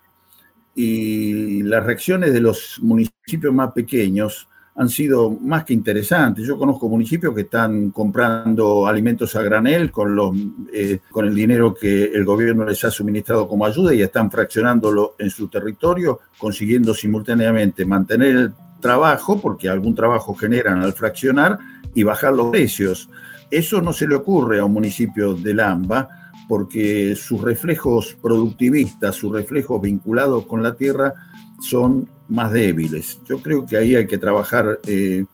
Y 0.74 1.62
las 1.62 1.84
reacciones 1.84 2.32
de 2.32 2.40
los 2.40 2.78
municipios 2.82 3.54
más 3.54 3.72
pequeños 3.72 4.48
han 4.76 4.88
sido 4.88 5.30
más 5.30 5.64
que 5.64 5.72
interesantes. 5.72 6.44
Yo 6.44 6.58
conozco 6.58 6.88
municipios 6.88 7.32
que 7.32 7.42
están 7.42 7.90
comprando 7.90 8.88
alimentos 8.88 9.36
a 9.36 9.42
granel 9.42 9.92
con, 9.92 10.16
los, 10.16 10.34
eh, 10.72 10.98
con 11.10 11.26
el 11.26 11.34
dinero 11.34 11.74
que 11.74 12.06
el 12.06 12.24
gobierno 12.24 12.64
les 12.64 12.82
ha 12.84 12.90
suministrado 12.90 13.46
como 13.46 13.64
ayuda 13.64 13.94
y 13.94 14.02
están 14.02 14.30
fraccionándolo 14.32 15.14
en 15.18 15.30
su 15.30 15.46
territorio, 15.46 16.20
consiguiendo 16.38 16.92
simultáneamente 16.92 17.84
mantener 17.84 18.36
el 18.36 18.52
trabajo, 18.80 19.40
porque 19.40 19.68
algún 19.68 19.94
trabajo 19.94 20.34
generan 20.34 20.82
al 20.82 20.92
fraccionar, 20.92 21.58
y 21.94 22.02
bajar 22.02 22.34
los 22.34 22.50
precios. 22.50 23.08
Eso 23.50 23.80
no 23.80 23.92
se 23.92 24.06
le 24.06 24.16
ocurre 24.16 24.58
a 24.58 24.64
un 24.64 24.72
municipio 24.72 25.34
de 25.34 25.54
Lamba, 25.54 26.23
porque 26.48 27.14
sus 27.16 27.40
reflejos 27.40 28.16
productivistas, 28.20 29.16
sus 29.16 29.32
reflejos 29.32 29.80
vinculados 29.80 30.46
con 30.46 30.62
la 30.62 30.74
tierra 30.74 31.14
son 31.60 32.08
más 32.28 32.52
débiles. 32.52 33.20
Yo 33.28 33.38
creo 33.38 33.66
que 33.66 33.76
ahí 33.76 33.94
hay 33.94 34.06
que 34.06 34.18
trabajar 34.18 34.80
eh, 34.86 35.24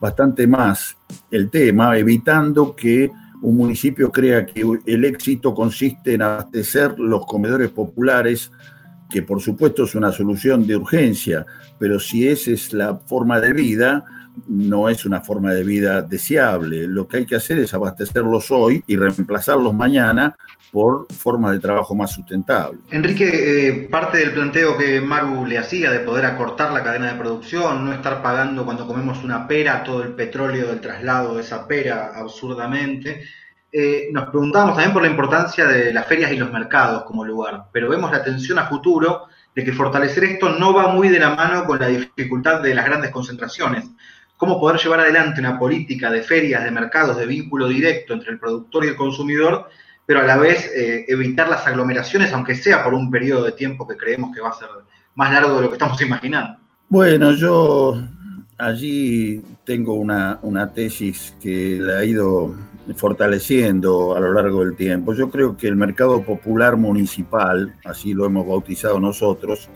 bastante 0.00 0.46
más 0.46 0.96
el 1.30 1.50
tema, 1.50 1.96
evitando 1.96 2.74
que 2.74 3.10
un 3.42 3.56
municipio 3.56 4.12
crea 4.12 4.46
que 4.46 4.64
el 4.86 5.04
éxito 5.04 5.54
consiste 5.54 6.14
en 6.14 6.22
abastecer 6.22 6.98
los 6.98 7.26
comedores 7.26 7.70
populares, 7.70 8.50
que 9.08 9.22
por 9.22 9.40
supuesto 9.40 9.84
es 9.84 9.94
una 9.94 10.12
solución 10.12 10.66
de 10.66 10.76
urgencia, 10.76 11.46
pero 11.78 11.98
si 11.98 12.28
esa 12.28 12.52
es 12.52 12.72
la 12.72 12.96
forma 12.96 13.40
de 13.40 13.52
vida, 13.52 14.04
no 14.48 14.88
es 14.88 15.04
una 15.04 15.20
forma 15.20 15.52
de 15.52 15.64
vida 15.64 16.02
deseable. 16.02 16.86
Lo 16.86 17.06
que 17.06 17.18
hay 17.18 17.26
que 17.26 17.36
hacer 17.36 17.58
es 17.58 17.74
abastecerlos 17.74 18.50
hoy 18.50 18.82
y 18.86 18.96
reemplazarlos 18.96 19.74
mañana 19.74 20.36
por 20.72 21.06
formas 21.12 21.52
de 21.52 21.58
trabajo 21.58 21.94
más 21.94 22.12
sustentables. 22.12 22.80
Enrique, 22.90 23.28
eh, 23.28 23.88
parte 23.90 24.18
del 24.18 24.32
planteo 24.32 24.76
que 24.76 25.00
Maru 25.00 25.44
le 25.44 25.58
hacía 25.58 25.90
de 25.90 26.00
poder 26.00 26.26
acortar 26.26 26.72
la 26.72 26.82
cadena 26.82 27.12
de 27.12 27.18
producción, 27.18 27.84
no 27.84 27.92
estar 27.92 28.22
pagando 28.22 28.64
cuando 28.64 28.86
comemos 28.86 29.24
una 29.24 29.48
pera 29.48 29.82
todo 29.82 30.02
el 30.02 30.12
petróleo 30.12 30.68
del 30.68 30.80
traslado 30.80 31.34
de 31.34 31.42
esa 31.42 31.66
pera 31.66 32.12
absurdamente, 32.14 33.22
eh, 33.72 34.08
nos 34.12 34.30
preguntábamos 34.30 34.74
también 34.74 34.92
por 34.92 35.02
la 35.02 35.08
importancia 35.08 35.64
de 35.66 35.92
las 35.92 36.06
ferias 36.06 36.32
y 36.32 36.36
los 36.36 36.52
mercados 36.52 37.04
como 37.04 37.24
lugar, 37.24 37.66
pero 37.72 37.88
vemos 37.88 38.10
la 38.10 38.22
tensión 38.22 38.58
a 38.58 38.66
futuro 38.66 39.28
de 39.54 39.64
que 39.64 39.72
fortalecer 39.72 40.24
esto 40.24 40.50
no 40.58 40.74
va 40.74 40.88
muy 40.88 41.08
de 41.08 41.20
la 41.20 41.34
mano 41.34 41.64
con 41.64 41.78
la 41.78 41.86
dificultad 41.86 42.60
de 42.62 42.74
las 42.74 42.84
grandes 42.84 43.10
concentraciones. 43.10 43.84
Cómo 44.40 44.58
poder 44.58 44.80
llevar 44.80 45.00
adelante 45.00 45.40
una 45.40 45.58
política 45.58 46.10
de 46.10 46.22
ferias, 46.22 46.64
de 46.64 46.70
mercados, 46.70 47.16
de 47.18 47.26
vínculo 47.26 47.68
directo 47.68 48.14
entre 48.14 48.32
el 48.32 48.38
productor 48.38 48.84
y 48.84 48.88
el 48.88 48.96
consumidor 48.96 49.68
pero 50.10 50.22
a 50.22 50.24
la 50.24 50.38
vez 50.38 50.68
eh, 50.74 51.04
evitar 51.06 51.48
las 51.48 51.64
aglomeraciones, 51.68 52.32
aunque 52.32 52.56
sea 52.56 52.82
por 52.82 52.94
un 52.94 53.12
periodo 53.12 53.44
de 53.44 53.52
tiempo 53.52 53.86
que 53.86 53.96
creemos 53.96 54.34
que 54.34 54.40
va 54.40 54.48
a 54.48 54.54
ser 54.54 54.66
más 55.14 55.32
largo 55.32 55.54
de 55.54 55.62
lo 55.62 55.68
que 55.68 55.74
estamos 55.74 56.02
imaginando. 56.02 56.58
Bueno, 56.88 57.30
yo 57.30 58.02
allí 58.58 59.40
tengo 59.64 59.94
una, 59.94 60.40
una 60.42 60.72
tesis 60.72 61.32
que 61.40 61.78
la 61.80 61.98
ha 61.98 62.04
ido 62.04 62.56
fortaleciendo 62.96 64.16
a 64.16 64.18
lo 64.18 64.32
largo 64.32 64.64
del 64.64 64.74
tiempo. 64.74 65.14
Yo 65.14 65.30
creo 65.30 65.56
que 65.56 65.68
el 65.68 65.76
mercado 65.76 66.24
popular 66.24 66.76
municipal, 66.76 67.76
así 67.84 68.12
lo 68.12 68.26
hemos 68.26 68.48
bautizado 68.48 68.98
nosotros, 68.98 69.68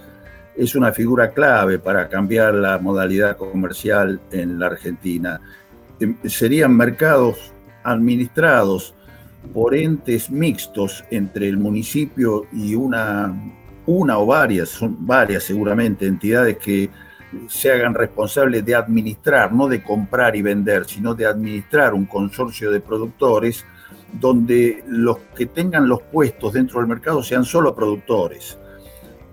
es 0.56 0.74
una 0.74 0.92
figura 0.92 1.32
clave 1.32 1.78
para 1.78 2.08
cambiar 2.08 2.54
la 2.54 2.78
modalidad 2.78 3.36
comercial 3.36 4.20
en 4.30 4.58
la 4.58 4.66
Argentina. 4.66 5.40
Em, 6.00 6.16
serían 6.24 6.76
mercados 6.76 7.52
administrados 7.82 8.94
por 9.52 9.74
entes 9.74 10.30
mixtos 10.30 11.04
entre 11.10 11.48
el 11.48 11.58
municipio 11.58 12.46
y 12.52 12.74
una, 12.74 13.34
una 13.86 14.18
o 14.18 14.26
varias, 14.26 14.70
son 14.70 15.06
varias 15.06 15.42
seguramente, 15.42 16.06
entidades 16.06 16.56
que 16.58 16.90
se 17.48 17.72
hagan 17.72 17.94
responsables 17.94 18.64
de 18.64 18.74
administrar, 18.74 19.52
no 19.52 19.68
de 19.68 19.82
comprar 19.82 20.36
y 20.36 20.42
vender, 20.42 20.84
sino 20.86 21.14
de 21.14 21.26
administrar 21.26 21.92
un 21.94 22.06
consorcio 22.06 22.70
de 22.70 22.80
productores 22.80 23.64
donde 24.12 24.84
los 24.86 25.18
que 25.36 25.46
tengan 25.46 25.88
los 25.88 26.00
puestos 26.02 26.52
dentro 26.52 26.78
del 26.78 26.88
mercado 26.88 27.22
sean 27.22 27.44
solo 27.44 27.74
productores. 27.74 28.58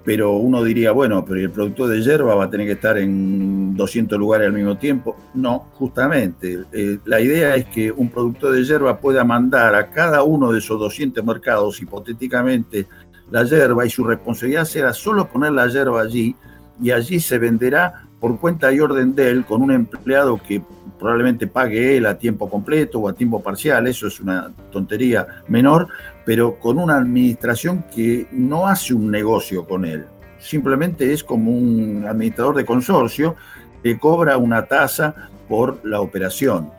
Pero 0.03 0.33
uno 0.33 0.63
diría, 0.63 0.91
bueno, 0.91 1.23
pero 1.23 1.39
el 1.39 1.51
productor 1.51 1.89
de 1.89 2.01
hierba 2.01 2.33
va 2.33 2.45
a 2.45 2.49
tener 2.49 2.65
que 2.65 2.73
estar 2.73 2.97
en 2.97 3.75
200 3.75 4.17
lugares 4.17 4.47
al 4.47 4.53
mismo 4.53 4.77
tiempo. 4.77 5.15
No, 5.35 5.67
justamente. 5.73 6.59
Eh, 6.71 6.97
la 7.05 7.21
idea 7.21 7.55
es 7.55 7.65
que 7.65 7.91
un 7.91 8.09
productor 8.09 8.53
de 8.53 8.63
hierba 8.63 8.99
pueda 8.99 9.23
mandar 9.23 9.75
a 9.75 9.91
cada 9.91 10.23
uno 10.23 10.51
de 10.51 10.59
esos 10.59 10.79
200 10.79 11.23
mercados, 11.23 11.81
hipotéticamente, 11.81 12.87
la 13.29 13.43
hierba 13.43 13.85
y 13.85 13.89
su 13.89 14.03
responsabilidad 14.03 14.65
será 14.65 14.93
solo 14.93 15.27
poner 15.27 15.53
la 15.53 15.67
hierba 15.67 16.01
allí 16.01 16.35
y 16.81 16.91
allí 16.91 17.19
se 17.19 17.37
venderá 17.37 18.07
por 18.19 18.39
cuenta 18.39 18.71
y 18.71 18.79
orden 18.79 19.15
de 19.15 19.29
él 19.29 19.45
con 19.45 19.61
un 19.61 19.71
empleado 19.71 20.39
que 20.47 20.61
probablemente 21.01 21.47
pague 21.47 21.97
él 21.97 22.05
a 22.05 22.15
tiempo 22.15 22.47
completo 22.47 22.99
o 22.99 23.09
a 23.09 23.13
tiempo 23.13 23.41
parcial, 23.41 23.87
eso 23.87 24.05
es 24.05 24.19
una 24.19 24.51
tontería 24.71 25.25
menor, 25.47 25.87
pero 26.23 26.59
con 26.59 26.77
una 26.77 26.97
administración 26.97 27.85
que 27.93 28.27
no 28.31 28.67
hace 28.67 28.93
un 28.93 29.09
negocio 29.09 29.65
con 29.65 29.83
él, 29.83 30.05
simplemente 30.37 31.11
es 31.11 31.23
como 31.23 31.49
un 31.51 32.05
administrador 32.07 32.55
de 32.55 32.65
consorcio 32.65 33.35
que 33.81 33.97
cobra 33.97 34.37
una 34.37 34.67
tasa 34.67 35.31
por 35.49 35.83
la 35.83 36.01
operación. 36.01 36.69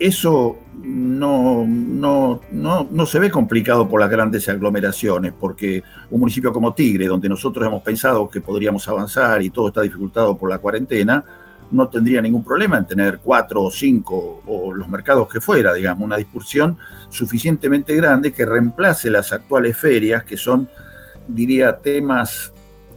Eso 0.00 0.58
no, 0.82 1.64
no, 1.64 2.40
no, 2.50 2.88
no, 2.90 3.06
se 3.06 3.20
ve 3.20 3.30
complicado 3.30 3.88
por 3.88 4.00
las 4.00 4.10
grandes 4.10 4.48
aglomeraciones, 4.48 5.32
porque 5.38 5.84
un 6.10 6.18
municipio 6.18 6.52
como 6.52 6.74
Tigre, 6.74 7.06
donde 7.06 7.28
nosotros 7.28 7.64
hemos 7.64 7.82
pensado 7.82 8.28
que 8.28 8.40
podríamos 8.40 8.88
avanzar 8.88 9.42
y 9.42 9.50
todo 9.50 9.68
está 9.68 9.82
dificultado 9.82 10.36
por 10.36 10.50
la 10.50 10.58
cuarentena, 10.58 11.24
no 11.70 11.88
tendría 11.88 12.20
ningún 12.20 12.44
problema 12.44 12.78
en 12.78 12.86
tener 12.86 13.18
cuatro 13.18 13.62
o 13.62 13.70
cinco 13.70 14.42
o 14.46 14.72
los 14.72 14.88
mercados 14.88 15.28
que 15.28 15.40
fuera, 15.40 15.72
digamos, 15.72 16.04
una 16.04 16.16
dispersión 16.16 16.76
suficientemente 17.08 17.94
grande 17.94 18.32
que 18.32 18.44
reemplace 18.44 19.10
las 19.10 19.32
actuales 19.32 19.76
ferias, 19.76 20.24
que 20.24 20.36
son, 20.36 20.68
diría, 21.28 21.76
temas 21.76 22.52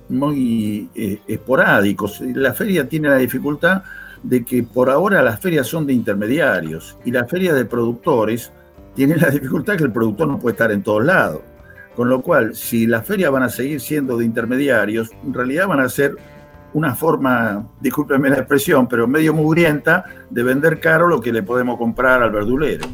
muy 0.10 0.90
eh, 0.96 1.20
esporádicos. 1.28 2.22
La 2.22 2.54
feria 2.54 2.88
tiene 2.88 3.10
la 3.10 3.18
dificultad 3.18 3.84
de 4.22 4.44
que 4.44 4.64
por 4.64 4.90
ahora 4.90 5.22
las 5.22 5.40
ferias 5.40 5.68
son 5.68 5.86
de 5.86 5.94
intermediarios 5.94 6.98
y 7.06 7.12
las 7.12 7.30
ferias 7.30 7.56
de 7.56 7.66
productores 7.66 8.52
tienen 8.96 9.20
la 9.20 9.30
dificultad 9.30 9.76
que 9.76 9.84
el 9.84 9.92
productor 9.92 10.28
no 10.28 10.40
puede 10.40 10.54
estar 10.54 10.72
en 10.72 10.84
todos 10.84 11.04
lados. 11.04 11.42
Con 11.96 12.10
lo 12.10 12.22
cual, 12.22 12.56
si 12.56 12.88
las 12.88 13.06
ferias 13.06 13.32
van 13.32 13.44
a 13.44 13.50
seguir 13.50 13.80
siendo 13.80 14.18
de 14.18 14.26
intermediarios, 14.26 15.12
en 15.24 15.34
realidad 15.34 15.68
van 15.68 15.80
a 15.80 15.90
ser 15.90 16.16
una 16.74 16.96
forma, 16.96 17.68
discúlpenme 17.80 18.30
la 18.30 18.38
expresión, 18.38 18.88
pero 18.88 19.08
medio 19.08 19.34
mugrienta 19.34 20.06
de 20.30 20.44
vender 20.44 20.80
caro 20.80 21.08
lo 21.08 21.22
que 21.22 21.32
le 21.32 21.44
podemos 21.44 21.78
comprar 21.78 22.22
al 22.24 22.32
verdulero. 22.32 22.88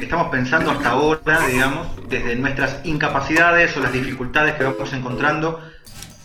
Estamos 0.00 0.28
pensando 0.28 0.70
hasta 0.70 0.90
ahora, 0.90 1.46
digamos, 1.46 1.86
desde 2.08 2.34
nuestras 2.34 2.80
incapacidades 2.84 3.76
o 3.76 3.80
las 3.80 3.92
dificultades 3.92 4.54
que 4.54 4.64
vamos 4.64 4.92
encontrando 4.92 5.60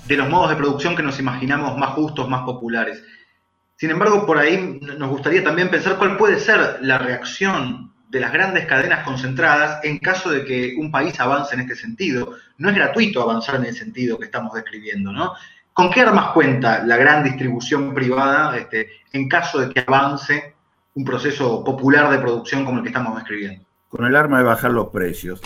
de 0.07 0.17
los 0.17 0.29
modos 0.29 0.49
de 0.49 0.55
producción 0.55 0.95
que 0.95 1.03
nos 1.03 1.19
imaginamos 1.19 1.77
más 1.77 1.91
justos, 1.91 2.27
más 2.29 2.43
populares. 2.43 3.03
Sin 3.83 3.91
embargo, 3.91 4.25
por 4.25 4.37
ahí 4.37 4.79
nos 4.81 5.09
gustaría 5.09 5.43
también 5.43 5.69
pensar 5.69 5.97
cuál 5.97 6.15
puede 6.15 6.39
ser 6.39 6.77
la 6.83 6.99
reacción 6.99 7.91
de 8.07 8.21
las 8.21 8.31
grandes 8.31 8.65
cadenas 8.65 9.03
concentradas 9.03 9.83
en 9.83 9.99
caso 9.99 10.31
de 10.31 10.45
que 10.45 10.75
un 10.77 10.89
país 10.89 11.19
avance 11.19 11.53
en 11.53 11.59
este 11.59 11.75
sentido. 11.75 12.35
No 12.59 12.69
es 12.69 12.75
gratuito 12.75 13.21
avanzar 13.21 13.55
en 13.55 13.65
el 13.65 13.75
sentido 13.75 14.17
que 14.17 14.27
estamos 14.27 14.53
describiendo, 14.53 15.11
¿no? 15.11 15.33
¿Con 15.73 15.91
qué 15.91 15.99
armas 15.99 16.31
cuenta 16.31 16.81
la 16.85 16.95
gran 16.95 17.25
distribución 17.25 17.93
privada 17.93 18.55
este, 18.55 18.87
en 19.11 19.27
caso 19.27 19.59
de 19.59 19.73
que 19.73 19.83
avance 19.85 20.55
un 20.93 21.03
proceso 21.03 21.61
popular 21.61 22.09
de 22.09 22.19
producción 22.19 22.63
como 22.63 22.77
el 22.77 22.83
que 22.83 22.89
estamos 22.89 23.15
describiendo? 23.15 23.65
Con 23.89 24.05
el 24.05 24.15
arma 24.15 24.37
de 24.37 24.45
bajar 24.45 24.71
los 24.71 24.87
precios. 24.91 25.41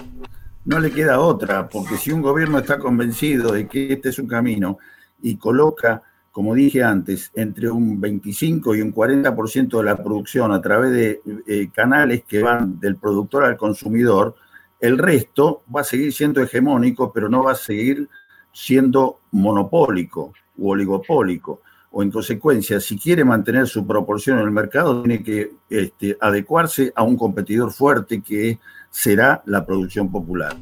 No 0.63 0.77
le 0.77 0.91
queda 0.91 1.21
otra, 1.21 1.67
porque 1.67 1.97
si 1.97 2.11
un 2.11 2.21
gobierno 2.21 2.59
está 2.59 2.77
convencido 2.77 3.53
de 3.53 3.67
que 3.67 3.93
este 3.93 4.09
es 4.09 4.19
un 4.19 4.27
camino 4.27 4.77
y 5.23 5.37
coloca 5.37 6.03
como 6.37 6.53
dije 6.53 6.83
antes, 6.83 7.31
entre 7.33 7.67
un 7.71 7.99
25 7.99 8.75
y 8.75 8.81
un 8.83 8.93
40% 8.93 9.75
de 9.75 9.83
la 9.83 9.97
producción 9.97 10.51
a 10.51 10.61
través 10.61 10.91
de 10.91 11.21
eh, 11.47 11.69
canales 11.73 12.25
que 12.27 12.43
van 12.43 12.79
del 12.79 12.95
productor 12.95 13.43
al 13.43 13.57
consumidor, 13.57 14.35
el 14.79 14.99
resto 14.99 15.63
va 15.75 15.81
a 15.81 15.83
seguir 15.83 16.13
siendo 16.13 16.39
hegemónico, 16.39 17.11
pero 17.11 17.27
no 17.27 17.41
va 17.41 17.53
a 17.53 17.55
seguir 17.55 18.07
siendo 18.53 19.21
monopólico 19.31 20.31
u 20.57 20.69
oligopólico. 20.69 21.63
O 21.89 22.03
en 22.03 22.11
consecuencia, 22.11 22.79
si 22.79 22.99
quiere 22.99 23.25
mantener 23.25 23.67
su 23.67 23.87
proporción 23.87 24.37
en 24.37 24.45
el 24.45 24.51
mercado, 24.51 25.01
tiene 25.01 25.23
que 25.23 25.53
este, 25.71 26.19
adecuarse 26.21 26.93
a 26.95 27.01
un 27.01 27.17
competidor 27.17 27.71
fuerte 27.71 28.21
que 28.21 28.59
será 28.91 29.41
la 29.47 29.65
producción 29.65 30.11
popular. 30.11 30.55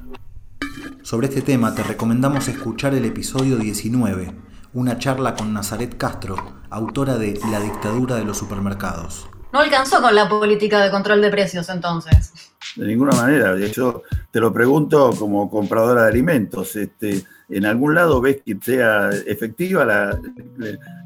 Sobre 1.02 1.28
este 1.28 1.42
tema 1.42 1.76
te 1.76 1.84
recomendamos 1.84 2.48
escuchar 2.48 2.94
el 2.94 3.04
episodio 3.04 3.58
19 3.58 4.55
una 4.76 4.98
charla 4.98 5.36
con 5.36 5.54
Nazaret 5.54 5.98
Castro, 5.98 6.36
autora 6.70 7.18
de 7.18 7.40
La 7.50 7.62
dictadura 7.62 8.18
de 8.18 8.26
los 8.26 8.38
supermercados. 8.38 9.28
No 9.54 9.62
alcanzó 9.62 10.02
con 10.02 10.14
la 10.14 10.28
política 10.28 10.84
de 10.84 10.92
control 10.92 11.22
de 11.22 11.30
precios 11.30 11.70
entonces. 11.70 12.34
De 12.76 12.86
ninguna 12.86 13.16
manera. 13.16 13.58
Yo 13.58 14.04
te 14.32 14.42
lo 14.42 14.52
pregunto 14.52 15.12
como 15.18 15.50
compradora 15.50 16.04
de 16.04 16.10
alimentos. 16.10 16.76
Este, 16.76 17.24
¿En 17.48 17.66
algún 17.66 17.96
lado 17.96 18.20
ves 18.20 18.42
que 18.46 18.58
sea 18.62 19.12
efectiva 19.26 19.86
la, 19.86 20.20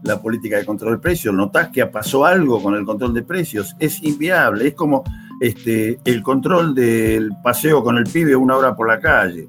la 0.02 0.20
política 0.20 0.58
de 0.58 0.66
control 0.66 0.94
de 0.94 1.00
precios? 1.00 1.36
¿Notás 1.36 1.70
que 1.70 1.86
pasó 1.86 2.26
algo 2.26 2.64
con 2.64 2.74
el 2.74 2.86
control 2.86 3.14
de 3.14 3.22
precios? 3.22 3.76
Es 3.78 4.02
inviable. 4.02 4.70
Es 4.70 4.74
como 4.74 5.04
este, 5.40 6.00
el 6.06 6.24
control 6.24 6.74
del 6.74 7.30
paseo 7.44 7.84
con 7.84 7.98
el 8.00 8.06
pibe 8.06 8.36
una 8.36 8.58
hora 8.58 8.76
por 8.76 8.88
la 8.88 9.00
calle. 9.00 9.48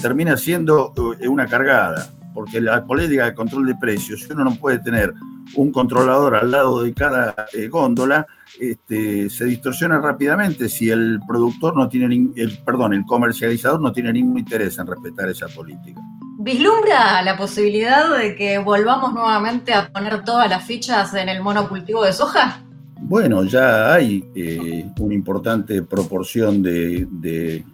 Termina 0.00 0.38
siendo 0.38 0.94
eh, 1.20 1.28
una 1.28 1.46
cargada 1.46 2.08
porque 2.34 2.60
la 2.60 2.84
política 2.84 3.26
de 3.26 3.34
control 3.34 3.66
de 3.66 3.74
precios, 3.76 4.22
si 4.22 4.32
uno 4.32 4.44
no 4.44 4.54
puede 4.54 4.78
tener 4.78 5.12
un 5.56 5.72
controlador 5.72 6.36
al 6.36 6.50
lado 6.50 6.82
de 6.82 6.94
cada 6.94 7.34
eh, 7.52 7.68
góndola, 7.68 8.26
este, 8.58 9.30
se 9.30 9.44
distorsiona 9.44 10.00
rápidamente 10.00 10.68
si 10.68 10.90
el 10.90 11.20
productor 11.26 11.76
no 11.76 11.88
tiene, 11.88 12.30
el, 12.36 12.58
perdón, 12.64 12.94
el 12.94 13.04
comercializador 13.04 13.80
no 13.80 13.92
tiene 13.92 14.12
ningún 14.12 14.38
interés 14.38 14.78
en 14.78 14.86
respetar 14.86 15.28
esa 15.28 15.48
política. 15.48 16.00
¿Vislumbra 16.38 17.20
la 17.22 17.36
posibilidad 17.36 18.16
de 18.16 18.34
que 18.34 18.58
volvamos 18.58 19.12
nuevamente 19.12 19.74
a 19.74 19.88
poner 19.88 20.24
todas 20.24 20.48
las 20.48 20.64
fichas 20.64 21.12
en 21.14 21.28
el 21.28 21.42
monocultivo 21.42 22.04
de 22.04 22.12
soja? 22.12 22.62
Bueno, 23.02 23.44
ya 23.44 23.92
hay 23.92 24.24
eh, 24.34 24.86
una 24.98 25.14
importante 25.14 25.82
proporción 25.82 26.62
de 26.62 27.06
de, 27.10 27.64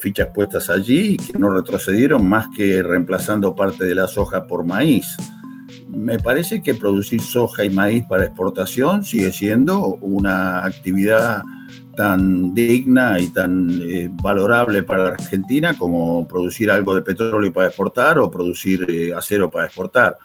fichas 0.00 0.28
puestas 0.34 0.70
allí 0.70 1.16
que 1.16 1.38
no 1.38 1.50
retrocedieron 1.50 2.28
más 2.28 2.48
que 2.56 2.82
reemplazando 2.82 3.54
parte 3.54 3.84
de 3.84 3.94
la 3.94 4.08
soja 4.08 4.46
por 4.46 4.64
maíz. 4.64 5.16
Me 5.88 6.18
parece 6.18 6.62
que 6.62 6.74
producir 6.74 7.20
soja 7.20 7.64
y 7.64 7.70
maíz 7.70 8.04
para 8.06 8.24
exportación 8.24 9.04
sigue 9.04 9.32
siendo 9.32 9.86
una 10.00 10.64
actividad 10.64 11.42
tan 11.96 12.54
digna 12.54 13.20
y 13.20 13.28
tan 13.28 13.82
eh, 13.82 14.08
valorable 14.10 14.82
para 14.82 15.04
la 15.04 15.10
Argentina 15.10 15.76
como 15.76 16.26
producir 16.26 16.70
algo 16.70 16.94
de 16.94 17.02
petróleo 17.02 17.52
para 17.52 17.68
exportar 17.68 18.18
o 18.18 18.30
producir 18.30 18.86
eh, 18.88 19.12
acero 19.14 19.50
para 19.50 19.66
exportar. 19.66 20.16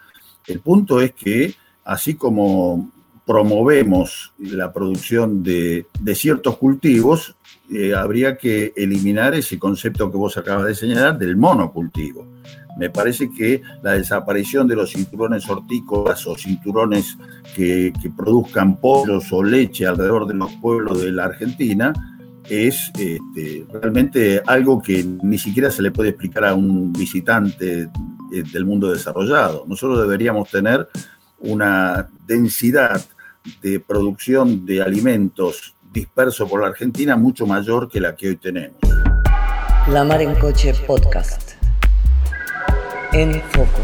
El 0.46 0.60
punto 0.60 1.00
es 1.00 1.12
que, 1.12 1.54
así 1.84 2.14
como 2.14 2.90
promovemos 3.26 4.32
la 4.38 4.72
producción 4.72 5.42
de, 5.42 5.86
de 6.00 6.14
ciertos 6.14 6.56
cultivos, 6.56 7.36
eh, 7.70 7.94
habría 7.94 8.36
que 8.36 8.72
eliminar 8.76 9.34
ese 9.34 9.58
concepto 9.58 10.10
que 10.10 10.16
vos 10.16 10.36
acabas 10.36 10.66
de 10.66 10.74
señalar 10.74 11.18
del 11.18 11.36
monocultivo. 11.36 12.26
Me 12.78 12.90
parece 12.90 13.28
que 13.30 13.60
la 13.82 13.92
desaparición 13.92 14.68
de 14.68 14.76
los 14.76 14.92
cinturones 14.92 15.48
hortícolas 15.48 16.26
o 16.26 16.36
cinturones 16.36 17.18
que, 17.54 17.92
produzcan 18.16 18.80
pollos 18.80 19.32
o 19.32 19.42
leche 19.42 19.86
alrededor 19.86 20.26
de 20.26 20.34
los 20.34 20.52
pueblos 20.62 21.02
de 21.02 21.12
la 21.12 21.24
Argentina 21.24 21.92
es 22.48 22.90
este, 22.98 23.66
realmente 23.72 24.40
algo 24.46 24.80
que 24.80 25.04
ni 25.04 25.38
siquiera 25.38 25.70
se 25.70 25.82
le 25.82 25.90
puede 25.90 26.10
explicar 26.10 26.46
a 26.46 26.54
un 26.54 26.92
visitante 26.92 27.82
eh, 28.32 28.42
del 28.52 28.64
mundo 28.64 28.90
desarrollado. 28.92 29.64
Nosotros 29.66 30.00
deberíamos 30.00 30.48
tener 30.50 30.88
una 31.40 32.08
densidad 32.26 33.04
de 33.60 33.80
producción 33.80 34.64
de 34.64 34.82
alimentos 34.82 35.74
disperso 35.92 36.46
por 36.46 36.60
la 36.60 36.68
Argentina 36.68 37.16
mucho 37.16 37.46
mayor 37.46 37.88
que 37.88 38.00
la 38.00 38.14
que 38.14 38.28
hoy 38.28 38.36
tenemos. 38.36 38.76
La 39.88 40.04
Mar 40.04 40.20
en 40.20 40.34
Coche 40.34 40.74
Podcast. 40.86 41.52
En 43.12 43.40
foco. 43.40 43.80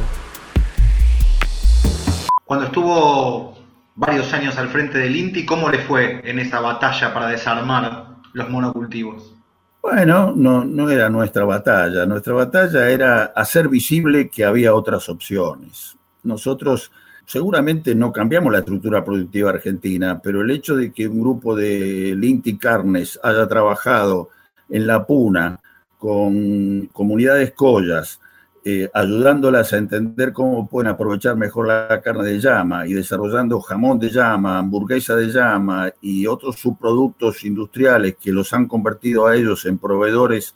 Cuando 2.45 2.67
estuvo 2.67 3.57
varios 3.95 4.33
años 4.33 4.59
al 4.59 4.69
frente 4.69 4.99
del 4.99 5.17
INTI, 5.17 5.47
¿cómo 5.47 5.71
le 5.71 5.79
fue 5.79 6.21
en 6.25 6.39
esa 6.39 6.61
batalla 6.61 7.15
para 7.15 7.29
desarmar 7.29 8.17
los 8.33 8.51
monocultivos? 8.51 9.35
Bueno, 9.81 10.33
no, 10.35 10.65
no 10.65 10.91
era 10.91 11.09
nuestra 11.09 11.45
batalla. 11.45 12.07
Nuestra 12.07 12.35
batalla 12.35 12.89
era 12.89 13.25
hacer 13.37 13.69
visible 13.69 14.29
que 14.29 14.45
había 14.45 14.75
otras 14.75 15.09
opciones. 15.09 15.97
Nosotros 16.23 16.91
seguramente 17.27 17.95
no 17.95 18.13
cambiamos 18.13 18.53
la 18.53 18.59
estructura 18.61 19.05
productiva 19.05 19.51
argentina, 19.51 20.21
pero 20.23 20.43
el 20.43 20.51
hecho 20.51 20.77
de 20.77 20.93
que 20.93 21.09
un 21.09 21.21
grupo 21.21 21.57
de 21.57 22.15
Linti 22.17 22.57
Carnes 22.59 23.19
haya 23.23 23.47
trabajado 23.47 24.31
en 24.69 24.87
La 24.87 25.07
Puna 25.07 25.61
con 25.99 26.87
comunidades 26.93 27.53
collas, 27.53 28.21
eh, 28.67 28.89
ayudándolas 28.95 29.73
a 29.73 29.77
entender 29.77 30.33
cómo 30.33 30.67
pueden 30.67 30.91
aprovechar 30.91 31.37
mejor 31.37 31.69
la 31.69 32.01
carne 32.01 32.25
de 32.25 32.41
llama 32.41 32.87
y 32.87 32.95
desarrollando 32.95 33.61
jamón 33.61 33.99
de 33.99 34.09
llama, 34.09 34.59
hamburguesa 34.59 35.17
de 35.17 35.27
llama 35.27 35.93
y 36.01 36.27
otros 36.27 36.57
subproductos 36.57 37.45
industriales 37.45 38.17
que 38.19 38.33
los 38.33 38.53
han 38.55 38.67
convertido 38.67 39.27
a 39.27 39.37
ellos 39.37 39.67
en 39.67 39.77
proveedores 39.77 40.55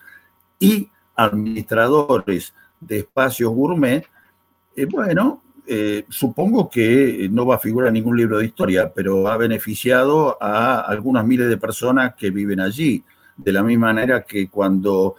y 0.58 0.90
administradores 1.16 2.54
de 2.80 3.00
espacios 3.00 3.52
gourmet, 3.52 4.06
eh, 4.74 4.86
bueno, 4.86 5.42
eh, 5.68 6.06
supongo 6.08 6.68
que 6.70 7.28
no 7.30 7.46
va 7.46 7.56
a 7.56 7.58
figurar 7.58 7.88
en 7.88 7.94
ningún 7.94 8.16
libro 8.16 8.38
de 8.38 8.46
historia, 8.46 8.92
pero 8.94 9.28
ha 9.28 9.36
beneficiado 9.36 10.36
a 10.40 10.80
algunas 10.80 11.24
miles 11.26 11.48
de 11.48 11.56
personas 11.56 12.14
que 12.14 12.30
viven 12.30 12.60
allí, 12.60 13.04
de 13.36 13.52
la 13.52 13.62
misma 13.62 13.88
manera 13.88 14.22
que 14.22 14.48
cuando 14.48 15.16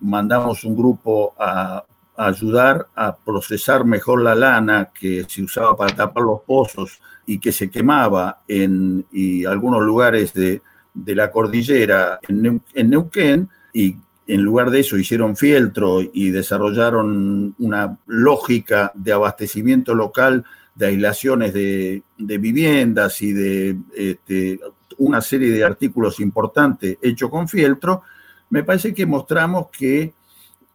mandamos 0.00 0.64
un 0.64 0.74
grupo 0.74 1.34
a 1.38 1.84
ayudar 2.16 2.88
a 2.94 3.14
procesar 3.16 3.84
mejor 3.84 4.22
la 4.22 4.34
lana 4.34 4.90
que 4.92 5.24
se 5.28 5.42
usaba 5.42 5.76
para 5.76 5.94
tapar 5.94 6.22
los 6.22 6.40
pozos 6.42 7.00
y 7.26 7.38
que 7.38 7.52
se 7.52 7.70
quemaba 7.70 8.42
en 8.48 9.06
algunos 9.48 9.82
lugares 9.82 10.32
de, 10.32 10.60
la 10.94 11.30
cordillera 11.30 12.20
en, 12.28 12.62
Neuquén 12.90 13.48
y 13.72 13.96
en 14.26 14.42
lugar 14.42 14.70
de 14.70 14.80
eso 14.80 14.96
hicieron 14.96 15.36
fieltro 15.36 16.00
y 16.00 16.30
desarrollaron 16.30 17.54
una 17.58 17.98
lógica 18.06 18.92
de 18.94 19.12
abastecimiento 19.12 19.94
local 19.94 20.44
de 20.74 20.86
aislaciones 20.86 21.52
de, 21.52 22.02
viviendas 22.16 23.20
y 23.20 23.32
de 23.32 23.76
este, 23.94 24.60
una 24.98 25.20
serie 25.20 25.50
de 25.50 25.64
artículos 25.64 26.20
importantes 26.20 26.98
hechos 27.02 27.30
con 27.30 27.48
fieltro, 27.48 28.02
me 28.50 28.64
parece 28.64 28.94
que 28.94 29.06
mostramos 29.06 29.68
que 29.68 30.12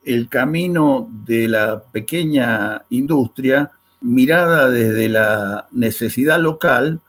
el 0.03 0.29
camino 0.29 1.09
de 1.25 1.47
la 1.47 1.83
pequeña 1.83 2.83
industria, 2.89 3.71
mirada 4.01 4.69
desde 4.69 5.09
la 5.09 5.67
necesidad 5.71 6.39
local, 6.39 7.01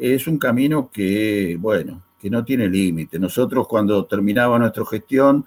es 0.00 0.26
un 0.26 0.38
camino 0.38 0.90
que, 0.92 1.56
bueno, 1.60 2.02
que 2.20 2.30
no 2.30 2.44
tiene 2.44 2.68
límite. 2.68 3.18
Nosotros 3.18 3.66
cuando 3.68 4.04
terminaba 4.06 4.58
nuestra 4.58 4.84
gestión, 4.86 5.44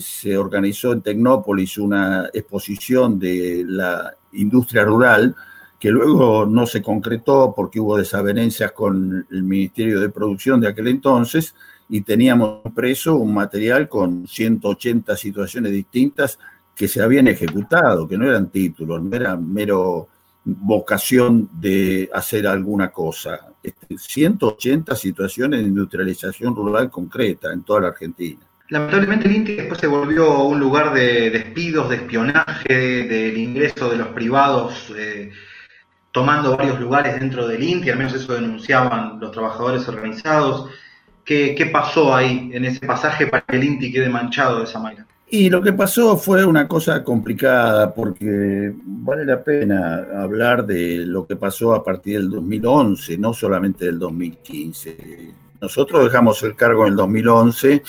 se 0.00 0.36
organizó 0.36 0.92
en 0.92 1.02
Tecnópolis 1.02 1.78
una 1.78 2.30
exposición 2.32 3.18
de 3.18 3.64
la 3.66 4.14
industria 4.32 4.84
rural 4.84 5.34
que 5.80 5.90
luego 5.90 6.44
no 6.44 6.66
se 6.66 6.82
concretó 6.82 7.54
porque 7.56 7.80
hubo 7.80 7.96
desavenencias 7.96 8.72
con 8.72 9.26
el 9.30 9.42
Ministerio 9.42 9.98
de 9.98 10.10
Producción 10.10 10.60
de 10.60 10.68
aquel 10.68 10.88
entonces, 10.88 11.54
y 11.88 12.02
teníamos 12.02 12.60
preso 12.74 13.16
un 13.16 13.32
material 13.32 13.88
con 13.88 14.28
180 14.28 15.16
situaciones 15.16 15.72
distintas 15.72 16.38
que 16.76 16.86
se 16.86 17.02
habían 17.02 17.28
ejecutado, 17.28 18.06
que 18.06 18.18
no 18.18 18.26
eran 18.26 18.50
títulos, 18.50 19.02
no 19.02 19.16
era 19.16 19.36
mero 19.36 20.08
vocación 20.44 21.48
de 21.52 22.08
hacer 22.12 22.46
alguna 22.46 22.90
cosa. 22.90 23.40
180 23.96 24.92
este, 24.92 25.08
situaciones 25.08 25.60
de 25.60 25.66
industrialización 25.66 26.54
rural 26.54 26.90
concreta 26.90 27.52
en 27.52 27.62
toda 27.62 27.80
la 27.80 27.88
Argentina. 27.88 28.49
Lamentablemente 28.70 29.26
el 29.26 29.34
INTI 29.34 29.56
después 29.56 29.80
se 29.80 29.88
volvió 29.88 30.44
un 30.44 30.60
lugar 30.60 30.94
de 30.94 31.30
despidos, 31.30 31.90
de 31.90 31.96
espionaje, 31.96 33.02
del 33.08 33.36
ingreso 33.36 33.90
de 33.90 33.96
los 33.96 34.08
privados, 34.08 34.92
eh, 34.96 35.30
tomando 36.12 36.56
varios 36.56 36.78
lugares 36.78 37.18
dentro 37.18 37.48
del 37.48 37.64
INTI, 37.64 37.90
al 37.90 37.98
menos 37.98 38.14
eso 38.14 38.32
denunciaban 38.32 39.18
los 39.18 39.32
trabajadores 39.32 39.88
organizados. 39.88 40.70
¿Qué, 41.24 41.68
pasó 41.72 42.14
ahí 42.14 42.50
en 42.52 42.64
ese 42.64 42.84
pasaje 42.86 43.26
para 43.26 43.44
que 43.44 43.56
el 43.56 43.64
INTI 43.64 43.92
quede 43.92 44.08
manchado 44.08 44.58
de 44.58 44.64
esa 44.64 44.78
manera? 44.78 45.06
Y 45.28 45.50
lo 45.50 45.60
que 45.62 45.72
pasó 45.72 46.16
fue 46.16 46.44
una 46.44 46.66
cosa 46.68 47.02
complicada 47.02 47.92
porque 47.92 48.72
vale 48.84 49.24
la 49.24 49.42
pena 49.42 50.06
hablar 50.16 50.64
de 50.64 50.98
lo 51.06 51.26
que 51.26 51.34
pasó 51.34 51.74
a 51.74 51.82
partir 51.82 52.18
del 52.18 52.30
2011, 52.30 53.18
no 53.18 53.32
solamente 53.32 53.86
del 53.86 53.98
2015. 53.98 54.96
Nosotros 55.60 56.04
dejamos 56.04 56.42
el 56.44 56.54
cargo 56.54 56.82
en 56.82 56.92
el 56.92 56.96
2011 56.96 57.82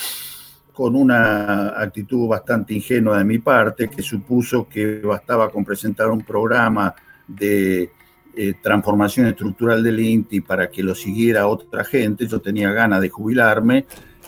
con 0.81 0.95
una 0.95 1.79
actitud 1.79 2.27
bastante 2.27 2.73
ingenua 2.73 3.19
de 3.19 3.23
mi 3.23 3.37
parte 3.37 3.87
que 3.87 4.01
supuso 4.01 4.67
que 4.67 4.99
bastaba 5.01 5.51
con 5.51 5.63
presentar 5.63 6.09
un 6.09 6.23
programa 6.23 6.95
de 7.27 7.91
eh, 8.35 8.53
transformación 8.59 9.27
estructural 9.27 9.83
del 9.83 9.99
INTI 9.99 10.41
para 10.41 10.71
que 10.71 10.81
lo 10.81 10.95
siguiera 10.95 11.45
otra 11.45 11.83
gente, 11.83 12.25
yo 12.25 12.39
tenía 12.39 12.71
ganas 12.71 12.99
de 12.99 13.09
jubilarme 13.09 13.85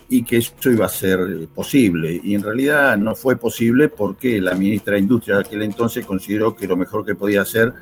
y 0.08 0.24
que 0.24 0.38
eso 0.38 0.70
iba 0.70 0.86
a 0.86 0.90
ser 0.90 1.22
eh, 1.22 1.48
posible. 1.52 2.22
Y 2.24 2.36
en 2.36 2.44
realidad 2.44 2.98
no 3.00 3.16
fue 3.16 3.36
posible 3.36 3.90
porque 3.90 4.40
la 4.40 4.54
ministra 4.54 4.94
de 4.94 5.00
Industria 5.00 5.38
de 5.38 5.42
aquel 5.42 5.64
entonces 5.64 6.06
consideró 6.06 6.56
que 6.56 6.68
lo 6.68 6.78
mejor 6.78 7.04
que 7.04 7.16
podía 7.16 7.42
hacer 7.42 7.74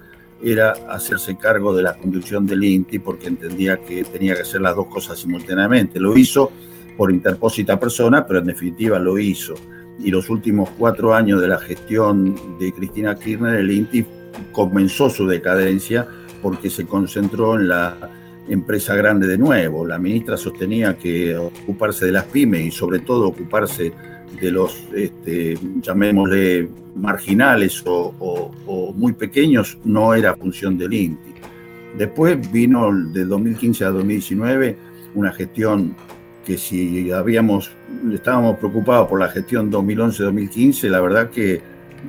era 0.42 0.72
hacerse 0.90 1.36
cargo 1.38 1.76
de 1.76 1.84
la 1.84 1.98
conducción 1.98 2.48
del 2.48 2.64
INTI 2.64 3.00
porque 3.00 3.28
entendía 3.28 3.84
que 3.84 4.06
tenía 4.06 4.34
que 4.34 4.44
hacer 4.44 4.62
las 4.62 4.78
dos 4.78 4.88
cosas 4.88 5.20
simultáneamente. 5.20 6.00
Lo 6.00 6.18
hizo 6.18 6.54
por 6.98 7.12
interpósita 7.12 7.80
persona, 7.80 8.26
pero 8.26 8.40
en 8.40 8.46
definitiva 8.46 9.00
lo 9.00 9.18
hizo. 9.18 9.56
Y 10.00 10.12
los 10.12 10.30
últimos 10.30 10.70
cuatro 10.78 11.14
años 11.14 11.42
de 11.42 11.48
la 11.48 11.60
gestión 11.60 12.36
de 12.60 12.72
Cristina 12.72 13.16
Kirchner, 13.16 13.56
el 13.56 13.72
INTI 13.72 14.06
comenzó 14.52 15.10
su 15.10 15.28
decadencia 15.28 16.08
porque 16.42 16.70
se 16.70 16.86
concentró 16.86 17.56
en 17.60 17.68
la 17.68 18.10
empresa 18.48 18.96
grande 18.96 19.28
de 19.28 19.38
nuevo. 19.38 19.86
La 19.86 20.00
ministra 20.00 20.38
sostenía 20.38 20.98
que 20.98 21.38
ocuparse 21.38 22.06
de 22.06 22.12
las 22.14 22.26
pymes 22.26 22.66
y 22.66 22.72
sobre 22.72 23.00
todo 23.00 23.28
ocuparse 23.28 23.94
de 24.40 24.52
los, 24.52 24.88
este, 24.94 25.58
llamémosle, 25.82 26.70
marginales 26.96 27.84
o, 27.86 28.52
muy 28.96 29.14
pequeños 29.14 29.78
no 29.86 30.14
era 30.14 30.36
función 30.36 30.78
del 30.78 30.94
INTI. 30.94 31.32
Después 31.98 32.52
vino 32.52 32.90
de 32.94 33.26
2015 33.26 33.86
a 33.86 33.90
2019 33.90 34.78
una 35.16 35.32
gestión 35.32 35.96
que 36.46 36.58
si 36.58 37.12
habíamos, 37.12 37.72
estábamos 38.14 38.58
preocupados 38.58 39.08
por 39.08 39.20
la 39.20 39.30
gestión 39.30 39.72
2011-2015, 39.72 40.90
la 40.90 41.02
verdad 41.02 41.30
que 41.30 41.62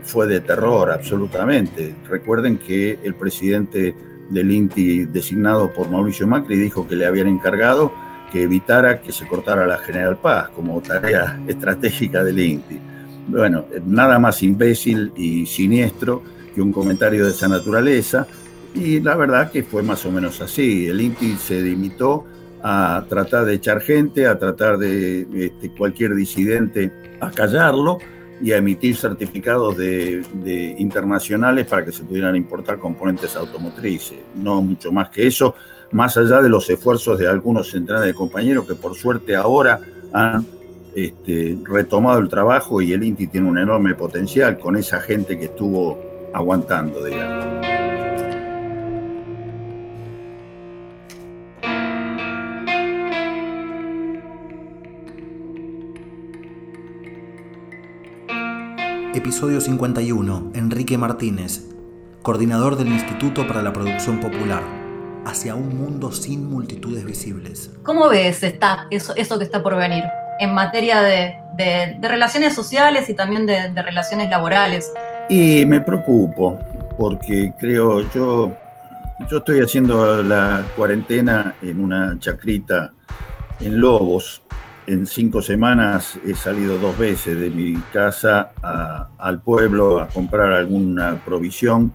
fue 0.02 0.26
de 0.26 0.40
terror 0.40 0.90
absolutamente. 0.90 1.94
Recuerden 2.08 2.58
que 2.58 2.98
el 3.02 3.14
presidente 3.14 3.94
del 4.30 4.50
INTI 4.50 5.06
designado 5.06 5.72
por 5.72 5.90
Mauricio 5.90 6.26
Macri 6.26 6.56
dijo 6.56 6.88
que 6.88 6.96
le 6.96 7.06
habían 7.06 7.28
encargado 7.28 7.92
que 8.32 8.42
evitara 8.42 9.02
que 9.02 9.12
se 9.12 9.26
cortara 9.26 9.66
la 9.66 9.76
General 9.78 10.16
Paz 10.16 10.48
como 10.50 10.80
tarea 10.80 11.38
estratégica 11.46 12.24
del 12.24 12.40
INTI. 12.40 12.80
Bueno, 13.28 13.66
nada 13.86 14.18
más 14.18 14.42
imbécil 14.42 15.12
y 15.16 15.46
siniestro 15.46 16.22
que 16.54 16.62
un 16.62 16.72
comentario 16.72 17.24
de 17.24 17.30
esa 17.30 17.48
naturaleza 17.48 18.26
y 18.74 19.00
la 19.00 19.14
verdad 19.16 19.50
que 19.50 19.62
fue 19.62 19.82
más 19.82 20.04
o 20.06 20.10
menos 20.10 20.40
así. 20.40 20.86
El 20.86 21.00
INTI 21.00 21.36
se 21.36 21.60
limitó 21.60 22.24
a 22.62 23.05
tratar 23.09 23.44
de 23.44 23.55
echar 23.55 23.81
gente, 23.81 24.27
a 24.27 24.38
tratar 24.38 24.79
de 24.79 25.27
este, 25.46 25.70
cualquier 25.70 26.14
disidente 26.14 26.92
a 27.20 27.31
callarlo 27.31 27.98
y 28.40 28.53
a 28.53 28.57
emitir 28.57 28.96
certificados 28.96 29.77
de, 29.77 30.75
internacionales 30.79 31.66
para 31.66 31.85
que 31.85 31.92
se 31.92 32.03
pudieran 32.03 32.35
importar 32.35 32.79
componentes 32.79 33.37
automotrices. 33.37 34.19
No 34.35 34.63
mucho 34.63 34.90
más 34.90 35.10
que 35.10 35.27
eso, 35.27 35.54
más 35.92 36.17
allá 36.17 36.40
de 36.40 36.48
los 36.48 36.69
esfuerzos 36.69 37.19
de 37.19 37.29
algunos 37.29 37.71
centrales 37.71 38.06
de 38.06 38.15
compañeros 38.15 38.67
que 38.67 38.75
por 38.75 38.96
suerte 38.96 39.37
ahora 39.37 39.81
han 40.13 40.46
este, 40.94 41.56
retomado 41.65 42.19
el 42.19 42.29
trabajo 42.29 42.83
y 42.83 42.92
el 42.92 43.02
INTI 43.02 43.29
tiene 43.29 43.48
un 43.48 43.58
enorme 43.58 43.94
potencial 43.94 44.58
con 44.58 44.77
esa 44.77 45.00
gente 45.00 45.38
que 45.38 45.46
estuvo 45.46 45.98
aguantando, 46.35 47.04
digamos. 47.04 47.71
Episodio 59.15 59.60
51. 59.60 60.52
Enrique 60.54 60.96
Martínez, 60.96 61.69
coordinador 62.23 62.77
del 62.77 62.88
Instituto 62.88 63.46
para 63.46 63.60
la 63.60 63.71
Producción 63.71 64.21
Popular. 64.21 64.63
Hacia 65.27 65.54
un 65.54 65.77
mundo 65.77 66.13
sin 66.13 66.48
multitudes 66.48 67.04
visibles. 67.04 67.71
¿Cómo 67.83 68.08
ves 68.08 68.42
está, 68.42 68.87
eso, 68.90 69.15
eso 69.15 69.38
que 69.38 69.44
está 69.44 69.63
por 69.63 69.77
venir 69.77 70.02
en 70.40 70.54
materia 70.54 71.02
de, 71.02 71.37
relaciones 72.00 72.54
sociales 72.54 73.10
y 73.10 73.15
también 73.15 73.44
de, 73.44 73.69
de 73.69 73.83
relaciones 73.83 74.31
laborales? 74.31 74.90
Y 75.29 75.67
me 75.67 75.83
preocupo, 75.83 76.58
porque 76.96 77.52
creo 77.60 78.10
yo, 78.15 78.56
yo 79.31 79.38
estoy 79.38 79.60
haciendo 79.60 80.23
la 80.23 80.65
cuarentena 80.75 81.54
en 81.60 81.85
una 81.85 82.19
chacrita 82.19 82.94
en 83.60 83.79
Lobos, 83.79 84.42
en 84.87 85.06
cinco 85.06 85.42
semanas 85.42 86.18
he 86.26 86.35
salido 86.35 86.78
dos 86.78 86.98
veces 86.98 87.38
de 87.38 87.50
mi 87.50 87.74
casa 87.92 88.52
al 89.18 89.40
pueblo 89.40 90.00
a 90.00 90.08
comprar 90.08 90.52
alguna 90.52 91.22
provisión. 91.24 91.92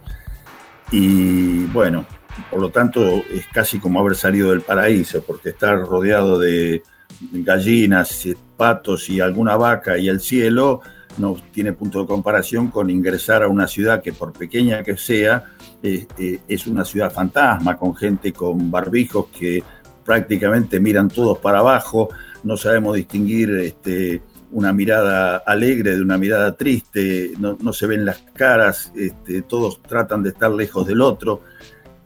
Y 0.92 1.66
bueno, 1.66 2.06
por 2.50 2.62
lo 2.62 2.70
tanto 2.70 3.24
es 3.32 3.46
casi 3.54 3.80
como 3.80 4.00
haber 4.00 4.16
salido 4.16 4.52
del 4.52 4.62
paraíso, 4.62 5.22
porque 5.22 5.50
estar 5.50 5.80
rodeado 5.80 6.40
de 6.40 6.84
gallinas, 7.32 8.28
patos 8.56 9.10
y 9.10 9.20
alguna 9.20 9.56
vaca 9.56 9.98
y 9.98 10.10
el 10.10 10.20
cielo 10.20 10.82
no 11.18 11.36
tiene 11.52 11.74
punto 11.74 12.02
de 12.02 12.08
comparación 12.08 12.70
con 12.70 12.90
ingresar 12.90 13.44
a 13.44 13.48
una 13.48 13.68
ciudad 13.68 14.02
que 14.02 14.14
por 14.14 14.34
pequeña 14.34 14.84
que 14.84 14.98
sea, 14.98 15.46
eh, 15.82 16.06
eh, 16.18 16.40
es 16.48 16.68
una 16.68 16.86
ciudad 16.86 17.12
fantasma, 17.12 17.76
con 17.78 17.96
gente 17.96 18.32
con 18.34 18.70
barbijos 18.70 19.28
que 19.28 19.64
prácticamente 20.06 20.80
miran 20.80 21.10
todos 21.10 21.40
para 21.40 21.60
abajo, 21.60 22.10
no 22.44 22.58
sabemos 22.58 22.96
distinguir 22.96 23.50
este, 23.52 24.22
una 24.52 24.74
mirada 24.74 25.38
alegre 25.38 25.96
de 25.96 26.02
una 26.02 26.18
mirada 26.18 26.56
triste, 26.56 27.34
no, 27.38 27.74
se 27.74 27.88
ven 27.88 28.06
las 28.06 28.20
caras, 28.34 28.92
este, 28.96 29.42
todos 29.42 29.82
tratan 29.82 30.24
de 30.24 30.30
estar 30.30 30.52
lejos 30.52 30.88
del 30.88 31.02
otro. 31.02 31.42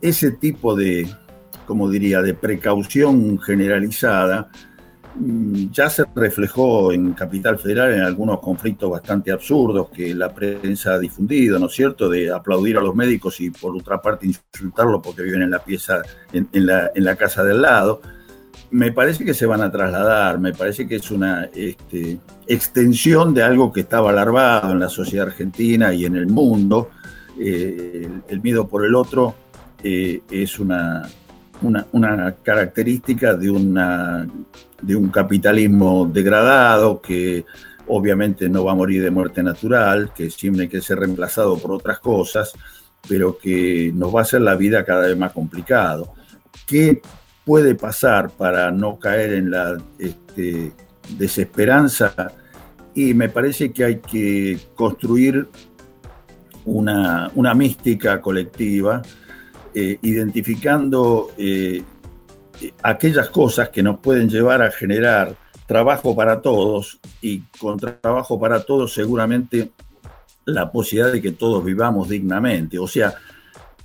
Ese 0.01 0.31
tipo 0.31 0.75
de, 0.75 1.07
como 1.65 1.89
diría, 1.89 2.21
de 2.21 2.33
precaución 2.33 3.39
generalizada 3.39 4.49
mm, 5.15 5.69
ya 5.71 5.89
se 5.89 6.03
reflejó 6.15 6.91
en 6.91 7.13
Capital 7.13 7.59
Federal 7.59 7.93
en 7.93 8.01
algunos 8.01 8.39
conflictos 8.39 8.89
bastante 8.89 9.31
absurdos 9.31 9.89
que 9.89 10.15
la 10.15 10.33
prensa 10.33 10.93
ha 10.93 10.99
difundido, 10.99 11.59
¿no 11.59 11.67
es 11.67 11.73
cierto?, 11.73 12.09
de 12.09 12.31
aplaudir 12.31 12.77
a 12.77 12.81
los 12.81 12.95
médicos 12.95 13.39
y 13.39 13.51
por 13.51 13.77
otra 13.77 14.01
parte 14.01 14.25
insultarlos 14.25 15.01
porque 15.03 15.21
viven 15.21 15.43
en 15.43 15.51
la 15.51 15.63
pieza, 15.63 16.01
en, 16.33 16.47
la, 16.65 16.91
en 16.95 17.03
la 17.03 17.15
casa 17.15 17.43
del 17.43 17.61
lado 17.61 18.01
me 18.71 18.93
parece 18.93 19.25
que 19.25 19.33
se 19.33 19.45
van 19.45 19.61
a 19.61 19.71
trasladar, 19.71 20.39
me 20.39 20.53
parece 20.53 20.87
que 20.87 20.95
es 20.95 21.11
una 21.11 21.49
este, 21.53 22.19
extensión 22.47 23.33
de 23.33 23.43
algo 23.43 23.71
que 23.71 23.81
estaba 23.81 24.11
alarmado 24.11 24.71
en 24.71 24.79
la 24.79 24.89
sociedad 24.89 25.27
argentina 25.27 25.93
y 25.93 26.05
en 26.05 26.15
el 26.15 26.27
mundo. 26.27 26.89
Eh, 27.37 28.09
el, 28.27 28.41
miedo 28.41 28.67
por 28.67 28.85
el 28.85 28.95
otro 28.95 29.35
eh, 29.83 30.21
es 30.29 30.57
una, 30.59 31.09
característica 32.43 33.33
de, 33.33 34.27
de 34.81 34.95
un 34.95 35.09
capitalismo 35.09 36.09
degradado 36.11 37.01
que 37.01 37.45
obviamente 37.87 38.47
no 38.47 38.63
va 38.63 38.71
a 38.71 38.75
morir 38.75 39.03
de 39.03 39.11
muerte 39.11 39.43
natural, 39.43 40.13
que 40.15 40.27
tiene 40.29 40.69
que 40.69 40.81
ser 40.81 40.99
reemplazado 40.99 41.57
por 41.57 41.73
otras 41.73 41.99
cosas, 41.99 42.53
pero 43.07 43.37
que 43.37 43.91
nos 43.93 44.15
va 44.15 44.19
a 44.19 44.23
hacer 44.23 44.41
la 44.41 44.55
vida 44.55 44.85
cada 44.85 45.07
vez 45.07 45.17
más 45.17 45.33
complicado. 45.33 46.13
¿Qué 46.65 47.01
puede 47.45 47.75
pasar 47.75 48.29
para 48.29 48.71
no 48.71 48.99
caer 48.99 49.33
en 49.33 49.51
la 49.51 49.77
este, 49.97 50.73
desesperanza 51.17 52.31
y 52.93 53.13
me 53.13 53.29
parece 53.29 53.71
que 53.71 53.83
hay 53.83 53.99
que 53.99 54.59
construir 54.75 55.47
una, 56.65 57.31
mística 57.55 58.21
colectiva, 58.21 59.01
eh, 59.73 59.97
identificando 60.01 61.31
eh, 61.37 61.83
aquellas 62.83 63.29
cosas 63.29 63.69
que 63.69 63.81
nos 63.81 63.99
pueden 63.99 64.29
llevar 64.29 64.61
a 64.61 64.71
generar 64.71 65.35
trabajo 65.65 66.15
para 66.15 66.41
todos 66.41 66.99
y 67.21 67.41
con 67.59 67.79
trabajo 67.79 68.39
para 68.39 68.63
todos 68.63 68.93
seguramente 68.93 69.71
la 70.45 70.71
posibilidad 70.71 71.13
de 71.13 71.21
que 71.21 71.31
todos 71.31 71.63
vivamos 71.63 72.09
dignamente. 72.09 72.77
O 72.77 72.87
sea, 72.87 73.15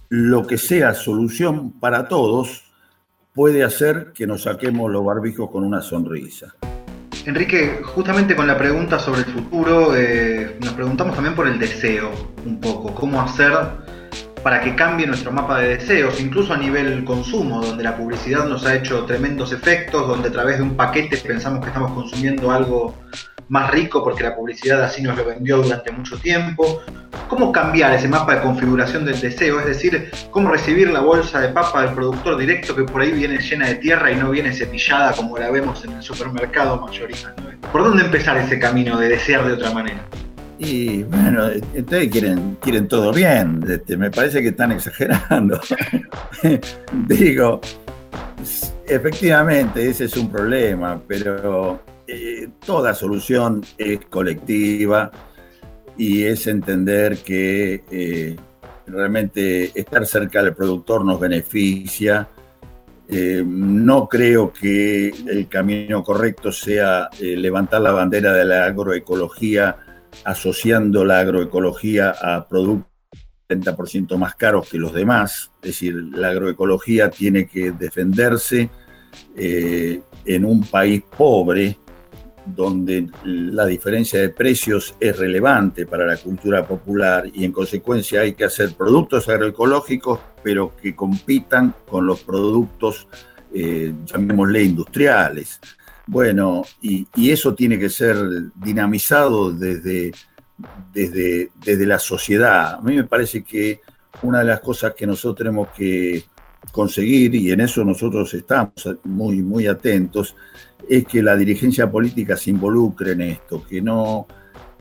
lo 0.08 0.46
que 0.46 0.58
sea 0.58 0.94
solución 0.94 1.72
para 1.72 2.08
todos 2.08 2.64
puede 3.36 3.62
hacer 3.62 4.12
que 4.14 4.26
nos 4.26 4.44
saquemos 4.44 4.90
los 4.90 5.04
barbijos 5.04 5.50
con 5.50 5.62
una 5.62 5.82
sonrisa. 5.82 6.54
Enrique, 7.26 7.80
justamente 7.84 8.34
con 8.34 8.46
la 8.46 8.56
pregunta 8.56 8.98
sobre 8.98 9.20
el 9.20 9.26
futuro, 9.26 9.94
eh, 9.94 10.56
nos 10.58 10.72
preguntamos 10.72 11.14
también 11.14 11.34
por 11.34 11.46
el 11.46 11.58
deseo, 11.58 12.10
un 12.46 12.58
poco, 12.58 12.94
cómo 12.94 13.20
hacer 13.20 13.52
para 14.42 14.62
que 14.62 14.74
cambie 14.74 15.06
nuestro 15.06 15.32
mapa 15.32 15.60
de 15.60 15.76
deseos, 15.76 16.18
incluso 16.18 16.54
a 16.54 16.56
nivel 16.56 17.04
consumo, 17.04 17.60
donde 17.60 17.84
la 17.84 17.94
publicidad 17.94 18.46
nos 18.46 18.64
ha 18.64 18.74
hecho 18.74 19.04
tremendos 19.04 19.52
efectos, 19.52 20.08
donde 20.08 20.28
a 20.28 20.32
través 20.32 20.56
de 20.56 20.62
un 20.62 20.74
paquete 20.74 21.18
pensamos 21.18 21.60
que 21.60 21.68
estamos 21.68 21.92
consumiendo 21.92 22.50
algo 22.50 22.94
más 23.48 23.70
rico 23.70 24.02
porque 24.02 24.24
la 24.24 24.34
publicidad 24.34 24.82
así 24.82 25.02
nos 25.02 25.16
lo 25.16 25.24
vendió 25.24 25.58
durante 25.58 25.92
mucho 25.92 26.18
tiempo. 26.18 26.82
¿Cómo 27.28 27.52
cambiar 27.52 27.94
ese 27.94 28.08
mapa 28.08 28.36
de 28.36 28.42
configuración 28.42 29.04
del 29.04 29.20
deseo? 29.20 29.60
Es 29.60 29.66
decir, 29.66 30.10
cómo 30.30 30.50
recibir 30.50 30.90
la 30.90 31.00
bolsa 31.00 31.40
de 31.40 31.48
papa 31.48 31.82
del 31.82 31.94
productor 31.94 32.36
directo 32.36 32.74
que 32.74 32.84
por 32.84 33.00
ahí 33.00 33.12
viene 33.12 33.38
llena 33.38 33.68
de 33.68 33.76
tierra 33.76 34.10
y 34.10 34.16
no 34.16 34.30
viene 34.30 34.52
cepillada 34.52 35.12
como 35.12 35.38
la 35.38 35.50
vemos 35.50 35.84
en 35.84 35.92
el 35.92 36.02
supermercado 36.02 36.80
mayorista. 36.80 37.34
¿Por 37.72 37.84
dónde 37.84 38.04
empezar 38.04 38.36
ese 38.36 38.58
camino 38.58 38.98
de 38.98 39.08
desear 39.08 39.46
de 39.46 39.52
otra 39.54 39.70
manera? 39.70 40.04
Y 40.58 41.02
bueno, 41.02 41.48
ustedes 41.76 42.08
quieren, 42.10 42.56
quieren 42.60 42.88
todo 42.88 43.12
bien, 43.12 43.62
este, 43.68 43.96
me 43.96 44.10
parece 44.10 44.40
que 44.40 44.48
están 44.48 44.72
exagerando. 44.72 45.60
Digo, 47.06 47.60
efectivamente 48.86 49.88
ese 49.88 50.04
es 50.06 50.16
un 50.16 50.30
problema, 50.30 50.98
pero 51.06 51.80
eh, 52.08 52.48
toda 52.64 52.94
solución 52.94 53.64
es 53.76 53.98
colectiva 54.06 55.10
y 55.96 56.22
es 56.22 56.46
entender 56.46 57.18
que 57.18 57.82
eh, 57.90 58.36
realmente 58.86 59.72
estar 59.74 60.06
cerca 60.06 60.42
del 60.42 60.54
productor 60.54 61.04
nos 61.04 61.18
beneficia. 61.18 62.28
Eh, 63.08 63.42
no 63.44 64.08
creo 64.08 64.52
que 64.52 65.08
el 65.08 65.48
camino 65.48 66.04
correcto 66.04 66.52
sea 66.52 67.08
levantar 67.20 67.80
la 67.80 67.92
bandera 67.92 68.32
de 68.32 68.44
la 68.44 68.66
agroecología 68.66 69.76
asociando 70.24 71.04
la 71.04 71.20
agroecología 71.20 72.10
a 72.10 72.46
productos 72.48 72.92
30% 73.48 74.16
más 74.16 74.34
caros 74.34 74.68
que 74.68 74.78
los 74.78 74.92
demás. 74.92 75.52
Es 75.62 75.70
decir, 75.70 75.94
la 75.94 76.30
agroecología 76.30 77.10
tiene 77.10 77.46
que 77.46 77.70
defenderse 77.72 78.70
en 79.36 80.44
un 80.44 80.64
país 80.64 81.02
pobre 81.16 81.78
donde 82.46 83.08
la 83.24 83.66
diferencia 83.66 84.20
de 84.20 84.28
precios 84.28 84.94
es 85.00 85.18
relevante 85.18 85.86
para 85.86 86.06
la 86.06 86.16
cultura 86.16 86.66
popular 86.66 87.28
y 87.32 87.44
en 87.44 87.52
consecuencia 87.52 88.20
hay 88.20 88.34
que 88.34 88.44
hacer 88.44 88.74
productos 88.74 89.28
agroecológicos, 89.28 90.20
pero 90.42 90.76
que 90.76 90.94
compitan 90.94 91.74
con 91.88 92.06
los 92.06 92.20
productos, 92.20 93.08
eh, 93.52 93.92
llamémosle, 94.04 94.62
industriales. 94.62 95.60
Bueno, 96.06 96.62
y, 96.80 97.06
eso 97.30 97.54
tiene 97.54 97.78
que 97.78 97.90
ser 97.90 98.16
dinamizado 98.54 99.50
desde, 99.50 100.12
desde, 100.92 101.50
desde 101.64 101.86
la 101.86 101.98
sociedad. 101.98 102.74
A 102.74 102.80
mí 102.80 102.94
me 102.94 103.04
parece 103.04 103.42
que 103.42 103.80
una 104.22 104.38
de 104.38 104.44
las 104.44 104.60
cosas 104.60 104.94
que 104.94 105.06
nosotros 105.06 105.36
tenemos 105.38 105.68
que 105.76 106.24
conseguir, 106.70 107.34
y 107.34 107.50
en 107.50 107.60
eso 107.60 107.84
nosotros 107.84 108.32
estamos 108.34 108.72
muy, 109.04 109.42
muy 109.42 109.66
atentos, 109.66 110.36
es 110.88 111.06
que 111.06 111.22
la 111.22 111.36
dirigencia 111.36 111.90
política 111.90 112.36
se 112.36 112.50
involucre 112.50 113.12
en 113.12 113.22
esto, 113.22 113.64
que 113.66 113.80
no, 113.82 114.26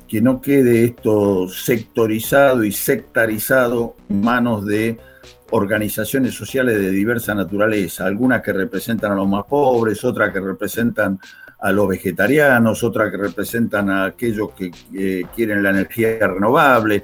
que 0.08 0.22
no 0.22 0.40
quede 0.42 0.86
esto 0.86 1.48
sectorizado 1.50 2.64
y 2.64 2.72
sectarizado 2.72 3.96
en 4.10 4.22
manos 4.22 4.66
de 4.66 4.98
organizaciones 5.52 6.34
sociales 6.34 6.80
de 6.80 6.90
diversa 6.92 7.34
naturaleza, 7.34 8.06
algunas 8.06 8.42
que 8.42 8.54
representan 8.54 9.12
a 9.12 9.16
los 9.16 9.28
más 9.28 9.46
pobres, 9.46 10.04
otras 10.04 10.32
que 10.34 10.40
representan 10.40 11.20
a 11.60 11.72
los 11.72 11.88
vegetarianos, 11.88 12.84
otras 12.84 13.12
que 13.12 13.18
representan 13.18 13.90
a 13.90 14.06
aquellos 14.06 14.52
que 14.52 14.72
quieren 15.36 15.64
la 15.64 15.70
energía 15.70 16.28
renovable, 16.28 17.04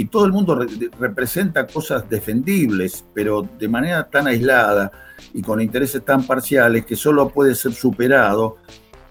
y 0.00 0.06
todo 0.06 0.24
el 0.24 0.32
mundo 0.32 0.58
representa 0.98 1.66
cosas 1.66 2.08
defendibles, 2.08 3.04
pero 3.12 3.46
de 3.58 3.68
manera 3.68 4.08
tan 4.08 4.28
aislada 4.28 4.90
y 5.34 5.42
con 5.42 5.60
intereses 5.60 6.02
tan 6.02 6.26
parciales 6.26 6.86
que 6.86 6.96
solo 6.96 7.28
puede 7.28 7.54
ser 7.54 7.74
superado 7.74 8.56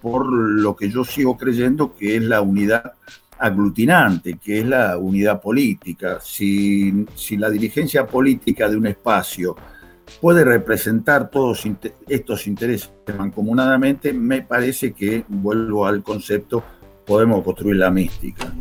por 0.01 0.25
lo 0.25 0.75
que 0.75 0.89
yo 0.89 1.05
sigo 1.05 1.37
creyendo 1.37 1.95
que 1.95 2.15
es 2.15 2.23
la 2.23 2.41
unidad 2.41 2.93
aglutinante, 3.37 4.39
que 4.39 4.61
es 4.61 4.65
la 4.65 4.97
unidad 4.97 5.39
política. 5.39 6.17
Si, 6.23 7.05
si 7.13 7.37
la 7.37 7.51
dirigencia 7.51 8.07
política 8.07 8.67
de 8.67 8.75
un 8.75 8.87
espacio 8.87 9.55
puede 10.19 10.43
representar 10.43 11.29
todos 11.29 11.67
estos 12.07 12.47
intereses 12.47 12.89
mancomunadamente, 13.15 14.11
me 14.11 14.41
parece 14.41 14.93
que, 14.93 15.23
vuelvo 15.27 15.85
al 15.85 16.01
concepto, 16.01 16.63
podemos 17.05 17.43
construir 17.43 17.75
la 17.75 17.91
mística. 17.91 18.51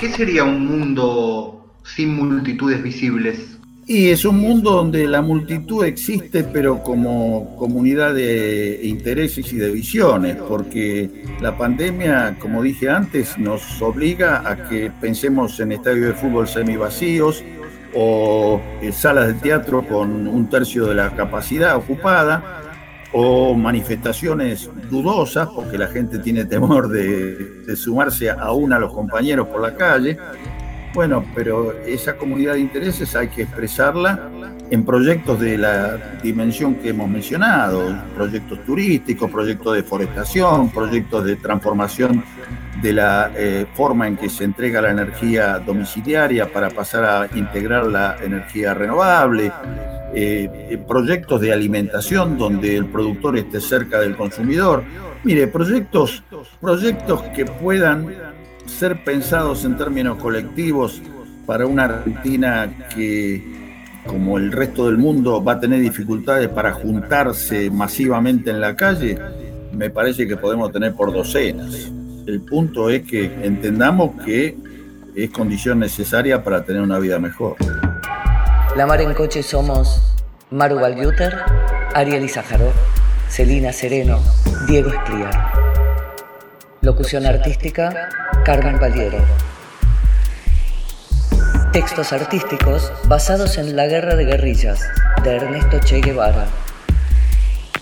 ¿Qué 0.00 0.08
sería 0.08 0.44
un 0.44 0.64
mundo 0.64 1.74
sin 1.84 2.16
multitudes 2.16 2.82
visibles? 2.82 3.58
Y 3.86 4.08
es 4.08 4.24
un 4.24 4.38
mundo 4.38 4.70
donde 4.70 5.06
la 5.06 5.20
multitud 5.20 5.84
existe, 5.84 6.42
pero 6.42 6.82
como 6.82 7.54
comunidad 7.58 8.14
de 8.14 8.80
intereses 8.82 9.52
y 9.52 9.58
de 9.58 9.70
visiones, 9.70 10.36
porque 10.36 11.24
la 11.42 11.58
pandemia, 11.58 12.38
como 12.38 12.62
dije 12.62 12.88
antes, 12.88 13.36
nos 13.36 13.82
obliga 13.82 14.48
a 14.50 14.70
que 14.70 14.90
pensemos 15.02 15.60
en 15.60 15.72
estadios 15.72 16.06
de 16.06 16.14
fútbol 16.14 16.48
semivacíos 16.48 17.44
o 17.94 18.58
en 18.80 18.94
salas 18.94 19.26
de 19.26 19.34
teatro 19.34 19.86
con 19.86 20.26
un 20.26 20.48
tercio 20.48 20.86
de 20.86 20.94
la 20.94 21.14
capacidad 21.14 21.76
ocupada, 21.76 22.69
o 23.12 23.54
manifestaciones 23.54 24.70
dudosas, 24.88 25.48
porque 25.48 25.76
la 25.76 25.88
gente 25.88 26.18
tiene 26.18 26.44
temor 26.44 26.88
de, 26.88 27.62
de 27.66 27.76
sumarse 27.76 28.30
aún 28.30 28.72
a 28.72 28.78
los 28.78 28.92
compañeros 28.92 29.48
por 29.48 29.60
la 29.60 29.74
calle. 29.74 30.16
Bueno, 30.94 31.24
pero 31.34 31.72
esa 31.86 32.16
comunidad 32.16 32.54
de 32.54 32.60
intereses 32.60 33.14
hay 33.14 33.28
que 33.28 33.42
expresarla 33.42 34.30
en 34.70 34.84
proyectos 34.84 35.40
de 35.40 35.58
la 35.58 36.18
dimensión 36.22 36.76
que 36.76 36.90
hemos 36.90 37.08
mencionado, 37.08 37.96
proyectos 38.14 38.64
turísticos, 38.64 39.30
proyectos 39.30 39.74
de 39.74 39.82
forestación, 39.82 40.70
proyectos 40.70 41.24
de 41.24 41.36
transformación 41.36 42.24
de 42.80 42.92
la 42.92 43.30
eh, 43.36 43.66
forma 43.74 44.08
en 44.08 44.16
que 44.16 44.28
se 44.28 44.44
entrega 44.44 44.80
la 44.80 44.90
energía 44.90 45.58
domiciliaria 45.58 46.50
para 46.52 46.70
pasar 46.70 47.04
a 47.04 47.38
integrar 47.38 47.86
la 47.86 48.16
energía 48.22 48.74
renovable, 48.74 49.52
eh, 50.14 50.78
proyectos 50.88 51.40
de 51.40 51.52
alimentación 51.52 52.36
donde 52.36 52.76
el 52.76 52.86
productor 52.86 53.36
esté 53.36 53.60
cerca 53.60 54.00
del 54.00 54.16
consumidor. 54.16 54.82
Mire, 55.24 55.46
proyectos, 55.46 56.22
proyectos 56.60 57.22
que 57.34 57.44
puedan 57.44 58.06
ser 58.66 59.04
pensados 59.04 59.64
en 59.64 59.76
términos 59.76 60.18
colectivos 60.18 61.00
para 61.46 61.66
una 61.66 61.84
Argentina 61.84 62.88
que, 62.94 63.42
como 64.06 64.38
el 64.38 64.52
resto 64.52 64.86
del 64.86 64.98
mundo, 64.98 65.42
va 65.42 65.52
a 65.52 65.60
tener 65.60 65.80
dificultades 65.80 66.48
para 66.48 66.72
juntarse 66.72 67.70
masivamente 67.70 68.50
en 68.50 68.60
la 68.60 68.76
calle, 68.76 69.18
me 69.72 69.90
parece 69.90 70.26
que 70.26 70.36
podemos 70.36 70.72
tener 70.72 70.94
por 70.94 71.12
docenas. 71.12 71.92
El 72.26 72.40
punto 72.42 72.90
es 72.90 73.02
que 73.02 73.24
entendamos 73.42 74.22
que 74.24 74.56
es 75.14 75.30
condición 75.30 75.80
necesaria 75.80 76.42
para 76.42 76.64
tener 76.64 76.82
una 76.82 76.98
vida 76.98 77.18
mejor. 77.18 77.56
La 78.76 78.86
Mar 78.86 79.00
en 79.00 79.14
Coche 79.14 79.42
somos 79.42 80.00
Maru 80.50 80.78
Valguter, 80.78 81.40
Ariel 81.92 82.24
Izajaro, 82.24 82.72
Celina 83.28 83.72
Sereno, 83.72 84.20
Diego 84.68 84.90
Escliar. 84.90 85.52
Locución 86.80 87.26
artística, 87.26 88.08
Carmen 88.44 88.78
Valiero. 88.78 89.18
Textos 91.72 92.12
artísticos 92.12 92.92
basados 93.06 93.58
en 93.58 93.74
La 93.74 93.88
Guerra 93.88 94.14
de 94.14 94.24
Guerrillas, 94.24 94.86
de 95.24 95.34
Ernesto 95.36 95.80
Che 95.80 96.00
Guevara. 96.00 96.46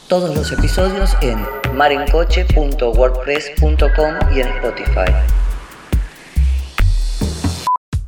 Todos 0.09 0.35
los 0.35 0.51
episodios 0.53 1.15
en 1.21 1.39
marencoche.wordpress.com 1.75 4.15
y 4.35 4.41
en 4.41 4.49
Spotify. 4.49 5.13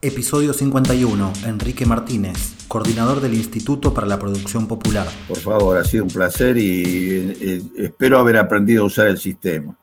Episodio 0.03 0.55
51. 0.55 1.33
Enrique 1.45 1.85
Martínez, 1.85 2.55
coordinador 2.69 3.21
del 3.21 3.35
Instituto 3.35 3.93
para 3.93 4.07
la 4.07 4.19
Producción 4.19 4.67
Popular. 4.67 5.07
Por 5.29 5.37
favor, 5.37 5.77
ha 5.77 5.85
sido 5.85 6.05
un 6.05 6.11
placer 6.11 6.57
y 6.57 7.37
eh, 7.39 7.63
espero 7.77 8.19
haber 8.19 8.39
aprendido 8.39 8.85
a 8.85 8.87
usar 8.87 9.09
el 9.09 9.19
sistema. 9.19 9.77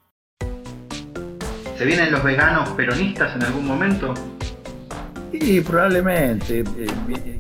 ¿Se 1.78 1.86
vienen 1.86 2.12
los 2.12 2.24
veganos 2.24 2.68
peronistas 2.70 3.36
en 3.36 3.44
algún 3.44 3.68
momento? 3.68 4.16
Sí, 5.32 5.62
probablemente. 5.62 6.62
Eh, 6.62 7.38